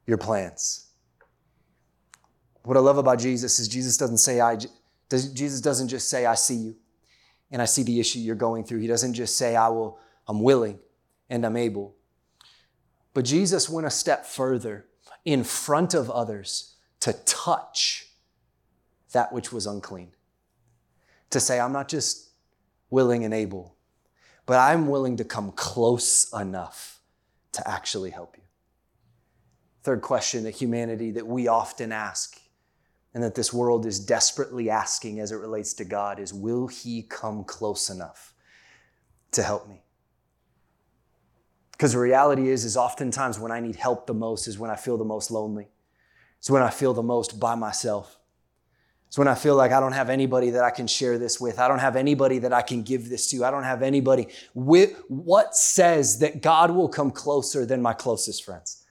your 0.07 0.19
plans. 0.19 0.87
What 2.63 2.77
I 2.77 2.81
love 2.81 2.97
about 2.97 3.19
Jesus 3.19 3.59
is 3.59 3.67
Jesus 3.67 3.97
doesn't 3.97 4.19
say, 4.19 4.41
I, 4.41 4.57
Jesus 5.11 5.61
doesn't 5.61 5.89
just 5.89 6.09
say, 6.09 6.25
I 6.25 6.35
see 6.35 6.55
you 6.55 6.77
and 7.51 7.61
I 7.61 7.65
see 7.65 7.83
the 7.83 7.99
issue 7.99 8.21
you're 8.21 8.37
going 8.37 8.63
through. 8.63 8.79
He 8.79 8.87
doesn't 8.87 9.15
just 9.15 9.37
say, 9.37 9.57
I 9.57 9.67
will, 9.67 9.99
I'm 10.29 10.43
willing 10.43 10.79
and 11.29 11.45
I'm 11.45 11.57
able. 11.57 11.97
But 13.15 13.25
Jesus 13.25 13.69
went 13.69 13.87
a 13.87 13.91
step 13.91 14.25
further 14.25 14.87
in 15.25 15.43
front 15.43 15.93
of 15.93 16.09
others 16.09 16.77
to 17.01 17.13
touch 17.25 18.07
that 19.13 19.33
which 19.33 19.53
was 19.53 19.67
unclean. 19.67 20.13
To 21.31 21.41
say, 21.41 21.59
I'm 21.61 21.73
not 21.73 21.89
just 21.89 22.31
willing 22.91 23.25
and 23.25 23.33
able, 23.33 23.77
but 24.45 24.59
I'm 24.59 24.87
willing 24.87 25.17
to 25.17 25.25
come 25.25 25.53
close 25.53 26.33
enough 26.33 27.01
to 27.53 27.69
actually 27.69 28.11
help 28.11 28.37
you. 28.37 28.43
Third 29.83 30.03
question 30.03 30.45
that 30.45 30.53
humanity 30.53 31.11
that 31.13 31.27
we 31.27 31.49
often 31.49 31.93
ask 31.93 32.39
and 33.15 33.23
that 33.23 33.35
this 33.35 33.53
world 33.53 33.85
is 33.85 34.01
desperately 34.01 34.71
asking 34.71 35.21
as 35.21 35.33
it 35.33 35.37
relates 35.37 35.75
to 35.75 35.85
God 35.85 36.19
is 36.19 36.33
will 36.33 36.67
He 36.67 37.03
come 37.03 37.45
close 37.45 37.91
enough 37.91 38.35
to 39.33 39.43
help 39.43 39.69
me? 39.69 39.83
Because 41.73 41.93
the 41.93 41.99
reality 41.99 42.49
is, 42.49 42.65
is 42.65 42.77
oftentimes 42.77 43.39
when 43.39 43.51
I 43.51 43.61
need 43.61 43.77
help 43.77 44.07
the 44.07 44.15
most 44.15 44.47
is 44.47 44.59
when 44.59 44.71
I 44.71 44.77
feel 44.77 44.97
the 44.97 45.05
most 45.05 45.31
lonely. 45.31 45.69
It's 46.39 46.49
when 46.49 46.63
I 46.63 46.71
feel 46.71 46.95
the 46.95 47.03
most 47.03 47.41
by 47.41 47.55
myself. 47.55 48.19
It's 49.13 49.19
when 49.19 49.29
I 49.29 49.35
feel 49.35 49.57
like 49.57 49.73
I 49.73 49.81
don't 49.81 49.93
have 49.93 50.09
anybody 50.09 50.49
that 50.53 50.65
I 50.65 50.71
can 50.71 50.87
share 50.87 51.19
this 51.19 51.39
with. 51.39 51.59
I 51.59 51.69
don't 51.69 51.81
have 51.81 51.97
anybody 51.97 52.39
that 52.39 52.55
I 52.55 52.63
can 52.63 52.83
give 52.83 53.11
this 53.11 53.27
to. 53.27 53.45
I 53.45 53.51
don't 53.51 53.63
have 53.63 53.83
anybody. 53.83 54.29
What 54.55 55.55
says 55.55 56.21
that 56.21 56.41
God 56.41 56.71
will 56.71 56.89
come 56.89 57.11
closer 57.11 57.67
than 57.67 57.83
my 57.83 57.93
closest 57.93 58.43
friends? 58.43 58.87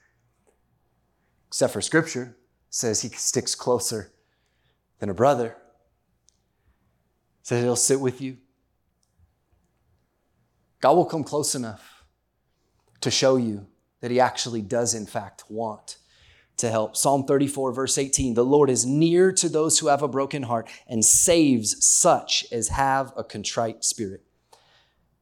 Except 1.47 1.73
for 1.73 1.81
scripture 1.81 2.38
says 2.69 3.01
he 3.01 3.10
sticks 3.10 3.55
closer 3.55 4.12
than 4.99 5.10
a 5.10 5.13
brother. 5.15 5.57
Says 7.41 7.63
he'll 7.63 7.75
sit 7.75 7.99
with 7.99 8.21
you. 8.21 8.38
God 10.81 10.97
will 10.97 11.05
come 11.05 11.23
close 11.23 11.55
enough 11.55 12.05
to 12.99 13.10
show 13.10 13.38
you 13.38 13.65
that 14.01 14.12
he 14.12 14.19
actually 14.19 14.62
does, 14.62 14.93
in 14.93 15.07
fact, 15.07 15.45
want 15.49 15.97
to 16.58 16.70
help. 16.70 16.96
Psalm 16.96 17.26
34, 17.26 17.72
verse 17.74 17.98
18 17.98 18.34
The 18.34 18.46
Lord 18.46 18.70
is 18.70 18.86
near 18.86 19.32
to 19.34 19.50
those 19.50 19.80
who 19.80 19.88
have 19.88 20.02
a 20.02 20.08
broken 20.08 20.44
heart 20.44 20.70
and 20.88 21.04
saves 21.04 21.86
such 21.86 22.46
as 22.52 22.70
have 22.70 23.14
a 23.18 23.24
contrite 23.24 23.84
spirit. 23.84 24.24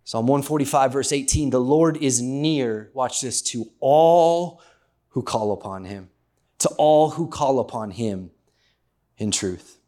Psalm 0.03 0.27
145, 0.27 0.93
verse 0.93 1.11
18 1.11 1.49
The 1.49 1.59
Lord 1.59 1.97
is 1.97 2.21
near, 2.21 2.91
watch 2.93 3.21
this, 3.21 3.41
to 3.43 3.71
all 3.79 4.61
who 5.09 5.21
call 5.21 5.51
upon 5.51 5.85
him 5.85 6.09
to 6.59 6.69
all 6.77 7.11
who 7.11 7.27
call 7.27 7.59
upon 7.59 7.91
him 7.91 8.31
in 9.17 9.31
truth. 9.31 9.79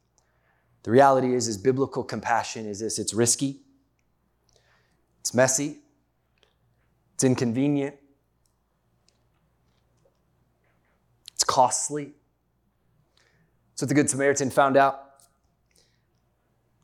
The 0.84 0.92
reality 0.92 1.36
is, 1.36 1.48
is 1.48 1.58
biblical 1.58 2.04
compassion 2.04 2.66
is 2.66 2.80
this 2.80 2.98
it's 2.98 3.14
risky, 3.14 3.62
it's 5.20 5.34
messy, 5.34 5.78
it's 7.14 7.24
inconvenient, 7.24 7.96
it's 11.42 11.44
costly. 11.44 12.12
So 13.74 13.88
the 13.88 13.96
Good 13.96 14.12
Samaritan 14.12 14.52
found 14.52 14.78
out 14.78 15.08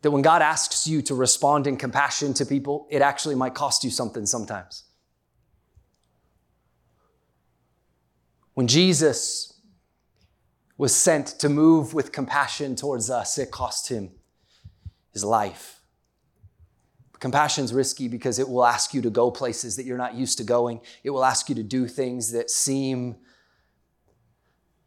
that 0.01 0.09
when 0.09 0.23
God 0.23 0.41
asks 0.41 0.87
you 0.87 1.03
to 1.03 1.13
respond 1.13 1.67
in 1.67 1.77
compassion 1.77 2.33
to 2.35 2.45
people, 2.45 2.87
it 2.89 3.03
actually 3.03 3.35
might 3.35 3.53
cost 3.53 3.83
you 3.83 3.91
something 3.91 4.25
sometimes. 4.25 4.85
When 8.55 8.67
Jesus 8.67 9.61
was 10.75 10.95
sent 10.95 11.27
to 11.39 11.49
move 11.49 11.93
with 11.93 12.11
compassion 12.11 12.75
towards 12.75 13.11
us, 13.11 13.37
it 13.37 13.51
cost 13.51 13.89
him 13.89 14.09
his 15.13 15.23
life. 15.23 15.81
Compassion's 17.19 17.73
risky 17.73 18.07
because 18.07 18.39
it 18.39 18.49
will 18.49 18.65
ask 18.65 18.95
you 18.95 19.03
to 19.03 19.11
go 19.11 19.29
places 19.29 19.75
that 19.75 19.85
you're 19.85 19.97
not 19.99 20.15
used 20.15 20.39
to 20.39 20.43
going. 20.43 20.81
It 21.03 21.11
will 21.11 21.25
ask 21.25 21.47
you 21.47 21.53
to 21.53 21.63
do 21.63 21.87
things 21.87 22.31
that 22.31 22.49
seem 22.49 23.17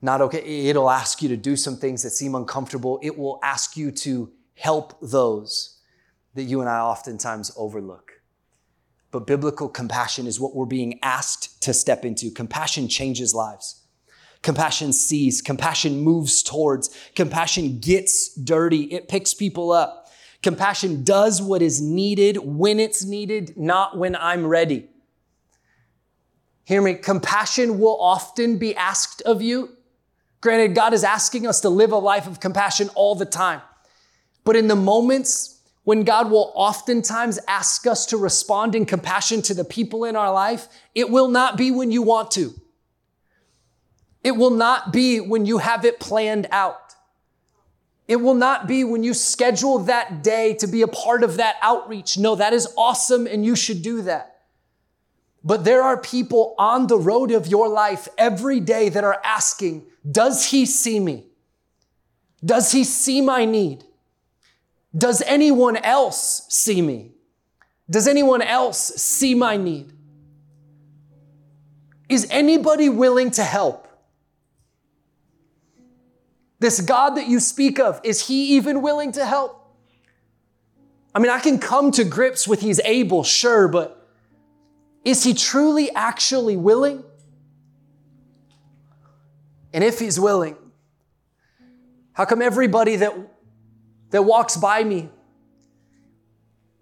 not 0.02 0.20
okay. 0.22 0.68
It'll 0.68 0.90
ask 0.90 1.22
you 1.22 1.28
to 1.28 1.36
do 1.36 1.56
some 1.56 1.76
things 1.76 2.02
that 2.02 2.10
seem 2.10 2.34
uncomfortable. 2.34 2.98
It 3.02 3.18
will 3.18 3.38
ask 3.42 3.76
you 3.76 3.90
to 3.92 4.32
help 4.54 4.98
those 5.00 5.78
that 6.34 6.44
you 6.44 6.60
and 6.60 6.70
I 6.70 6.80
oftentimes 6.80 7.52
overlook. 7.56 8.12
But 9.10 9.26
biblical 9.26 9.68
compassion 9.68 10.26
is 10.26 10.38
what 10.38 10.54
we're 10.54 10.66
being 10.66 10.98
asked 11.02 11.62
to 11.62 11.74
step 11.74 12.04
into. 12.04 12.30
Compassion 12.30 12.88
changes 12.88 13.34
lives. 13.34 13.80
Compassion 14.42 14.92
sees, 14.92 15.42
compassion 15.42 16.00
moves 16.00 16.42
towards, 16.42 16.88
compassion 17.14 17.78
gets 17.78 18.34
dirty, 18.34 18.84
it 18.84 19.06
picks 19.06 19.34
people 19.34 19.70
up. 19.70 20.08
Compassion 20.42 21.04
does 21.04 21.42
what 21.42 21.60
is 21.60 21.82
needed 21.82 22.38
when 22.38 22.80
it's 22.80 23.04
needed, 23.04 23.54
not 23.58 23.98
when 23.98 24.16
I'm 24.16 24.46
ready. 24.46 24.88
Hear 26.64 26.80
me, 26.80 26.94
compassion 26.94 27.78
will 27.78 28.00
often 28.00 28.56
be 28.56 28.74
asked 28.74 29.20
of 29.22 29.42
you. 29.42 29.76
Granted, 30.40 30.74
God 30.74 30.94
is 30.94 31.04
asking 31.04 31.46
us 31.46 31.60
to 31.60 31.68
live 31.68 31.92
a 31.92 31.98
life 31.98 32.26
of 32.26 32.40
compassion 32.40 32.88
all 32.94 33.14
the 33.14 33.26
time. 33.26 33.60
But 34.44 34.56
in 34.56 34.68
the 34.68 34.76
moments 34.76 35.60
when 35.84 36.04
God 36.04 36.30
will 36.30 36.52
oftentimes 36.54 37.38
ask 37.48 37.86
us 37.86 38.06
to 38.06 38.16
respond 38.16 38.74
in 38.74 38.86
compassion 38.86 39.42
to 39.42 39.54
the 39.54 39.64
people 39.64 40.04
in 40.04 40.16
our 40.16 40.32
life, 40.32 40.68
it 40.94 41.10
will 41.10 41.28
not 41.28 41.56
be 41.56 41.70
when 41.70 41.90
you 41.90 42.02
want 42.02 42.30
to. 42.32 42.54
It 44.22 44.32
will 44.32 44.50
not 44.50 44.92
be 44.92 45.20
when 45.20 45.46
you 45.46 45.58
have 45.58 45.84
it 45.84 45.98
planned 45.98 46.46
out. 46.50 46.94
It 48.06 48.16
will 48.16 48.34
not 48.34 48.66
be 48.66 48.84
when 48.84 49.02
you 49.02 49.14
schedule 49.14 49.78
that 49.80 50.22
day 50.22 50.54
to 50.54 50.66
be 50.66 50.82
a 50.82 50.88
part 50.88 51.22
of 51.22 51.36
that 51.36 51.56
outreach. 51.62 52.18
No, 52.18 52.34
that 52.34 52.52
is 52.52 52.72
awesome 52.76 53.26
and 53.26 53.44
you 53.44 53.56
should 53.56 53.82
do 53.82 54.02
that. 54.02 54.40
But 55.42 55.64
there 55.64 55.82
are 55.82 55.96
people 55.96 56.54
on 56.58 56.86
the 56.86 56.98
road 56.98 57.30
of 57.30 57.46
your 57.46 57.68
life 57.68 58.08
every 58.18 58.60
day 58.60 58.90
that 58.90 59.04
are 59.04 59.20
asking, 59.24 59.86
Does 60.08 60.46
he 60.46 60.66
see 60.66 61.00
me? 61.00 61.26
Does 62.44 62.72
he 62.72 62.84
see 62.84 63.20
my 63.20 63.44
need? 63.44 63.84
Does 64.96 65.22
anyone 65.22 65.76
else 65.76 66.46
see 66.48 66.80
me? 66.80 67.12
Does 67.88 68.06
anyone 68.06 68.42
else 68.42 68.78
see 68.78 69.34
my 69.34 69.56
need? 69.56 69.92
Is 72.08 72.26
anybody 72.30 72.88
willing 72.88 73.30
to 73.32 73.44
help? 73.44 73.86
This 76.58 76.80
God 76.80 77.10
that 77.10 77.26
you 77.26 77.40
speak 77.40 77.78
of, 77.78 78.00
is 78.04 78.26
he 78.26 78.56
even 78.56 78.82
willing 78.82 79.12
to 79.12 79.24
help? 79.24 79.56
I 81.14 81.18
mean, 81.18 81.30
I 81.30 81.40
can 81.40 81.58
come 81.58 81.90
to 81.92 82.04
grips 82.04 82.46
with 82.46 82.60
he's 82.60 82.80
able, 82.80 83.24
sure, 83.24 83.66
but 83.66 84.08
is 85.04 85.24
he 85.24 85.34
truly 85.34 85.90
actually 85.94 86.56
willing? 86.56 87.02
And 89.72 89.84
if 89.84 89.98
he's 89.98 90.18
willing, 90.18 90.56
how 92.12 92.24
come 92.24 92.42
everybody 92.42 92.96
that, 92.96 93.14
that 94.10 94.22
walks 94.22 94.56
by 94.56 94.82
me 94.84 95.08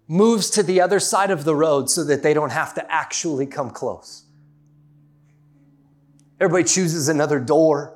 moves 0.07 0.49
to 0.49 0.63
the 0.63 0.81
other 0.81 0.99
side 0.99 1.29
of 1.29 1.43
the 1.43 1.55
road 1.55 1.89
so 1.89 2.03
that 2.03 2.23
they 2.23 2.33
don't 2.33 2.51
have 2.51 2.73
to 2.75 2.91
actually 2.91 3.45
come 3.45 3.69
close? 3.69 4.23
Everybody 6.39 6.63
chooses 6.63 7.09
another 7.09 7.39
door. 7.39 7.95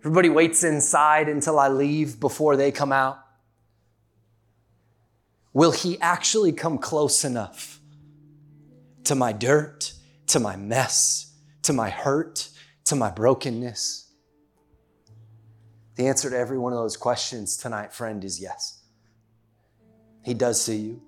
Everybody 0.00 0.28
waits 0.28 0.64
inside 0.64 1.28
until 1.28 1.58
I 1.58 1.68
leave 1.68 2.18
before 2.18 2.56
they 2.56 2.72
come 2.72 2.90
out. 2.90 3.18
Will 5.52 5.70
he 5.70 6.00
actually 6.00 6.52
come 6.52 6.78
close 6.78 7.24
enough 7.24 7.80
to 9.04 9.14
my 9.14 9.32
dirt, 9.32 9.92
to 10.28 10.40
my 10.40 10.56
mess, 10.56 11.31
to 11.62 11.72
my 11.72 11.90
hurt, 11.90 12.48
to 12.84 12.96
my 12.96 13.10
brokenness? 13.10 14.10
The 15.96 16.06
answer 16.06 16.30
to 16.30 16.36
every 16.36 16.58
one 16.58 16.72
of 16.72 16.78
those 16.78 16.96
questions 16.96 17.56
tonight, 17.56 17.92
friend, 17.92 18.24
is 18.24 18.40
yes. 18.40 18.82
He 20.24 20.34
does 20.34 20.60
see 20.62 20.76
you, 20.76 21.02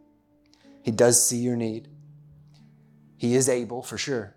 He 0.83 0.91
does 0.91 1.25
see 1.25 1.39
your 1.39 1.57
need. 1.57 1.89
He 3.17 3.35
is 3.35 3.49
able 3.49 3.83
for 3.83 3.97
sure, 3.97 4.37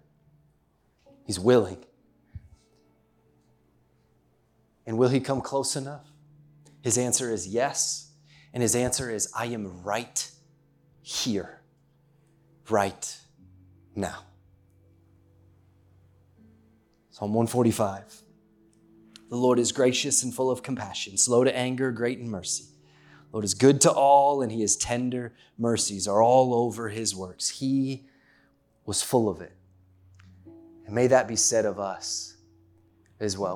He's 1.25 1.39
willing. 1.39 1.83
And 4.85 4.97
will 4.97 5.09
He 5.09 5.19
come 5.19 5.41
close 5.41 5.75
enough? 5.75 6.07
His 6.81 6.97
answer 6.97 7.31
is 7.31 7.47
yes. 7.47 8.07
And 8.53 8.63
his 8.63 8.75
answer 8.75 9.11
is, 9.11 9.31
I 9.37 9.47
am 9.47 9.83
right 9.83 10.31
here, 11.01 11.61
right 12.69 13.17
now. 13.95 14.23
Psalm 17.17 17.33
145. 17.33 18.21
The 19.31 19.35
Lord 19.35 19.57
is 19.57 19.71
gracious 19.71 20.21
and 20.21 20.31
full 20.31 20.51
of 20.51 20.61
compassion, 20.61 21.17
slow 21.17 21.43
to 21.43 21.57
anger, 21.57 21.91
great 21.91 22.19
in 22.19 22.29
mercy. 22.29 22.65
The 23.31 23.37
Lord 23.37 23.43
is 23.43 23.55
good 23.55 23.81
to 23.81 23.91
all, 23.91 24.43
and 24.43 24.51
he 24.51 24.61
is 24.61 24.77
tender 24.77 25.33
mercies 25.57 26.07
are 26.07 26.21
all 26.21 26.53
over 26.53 26.89
his 26.89 27.15
works. 27.15 27.49
He 27.49 28.05
was 28.85 29.01
full 29.01 29.29
of 29.29 29.41
it. 29.41 29.51
And 30.85 30.93
may 30.93 31.07
that 31.07 31.27
be 31.27 31.35
said 31.35 31.65
of 31.65 31.79
us 31.79 32.37
as 33.19 33.35
well. 33.35 33.55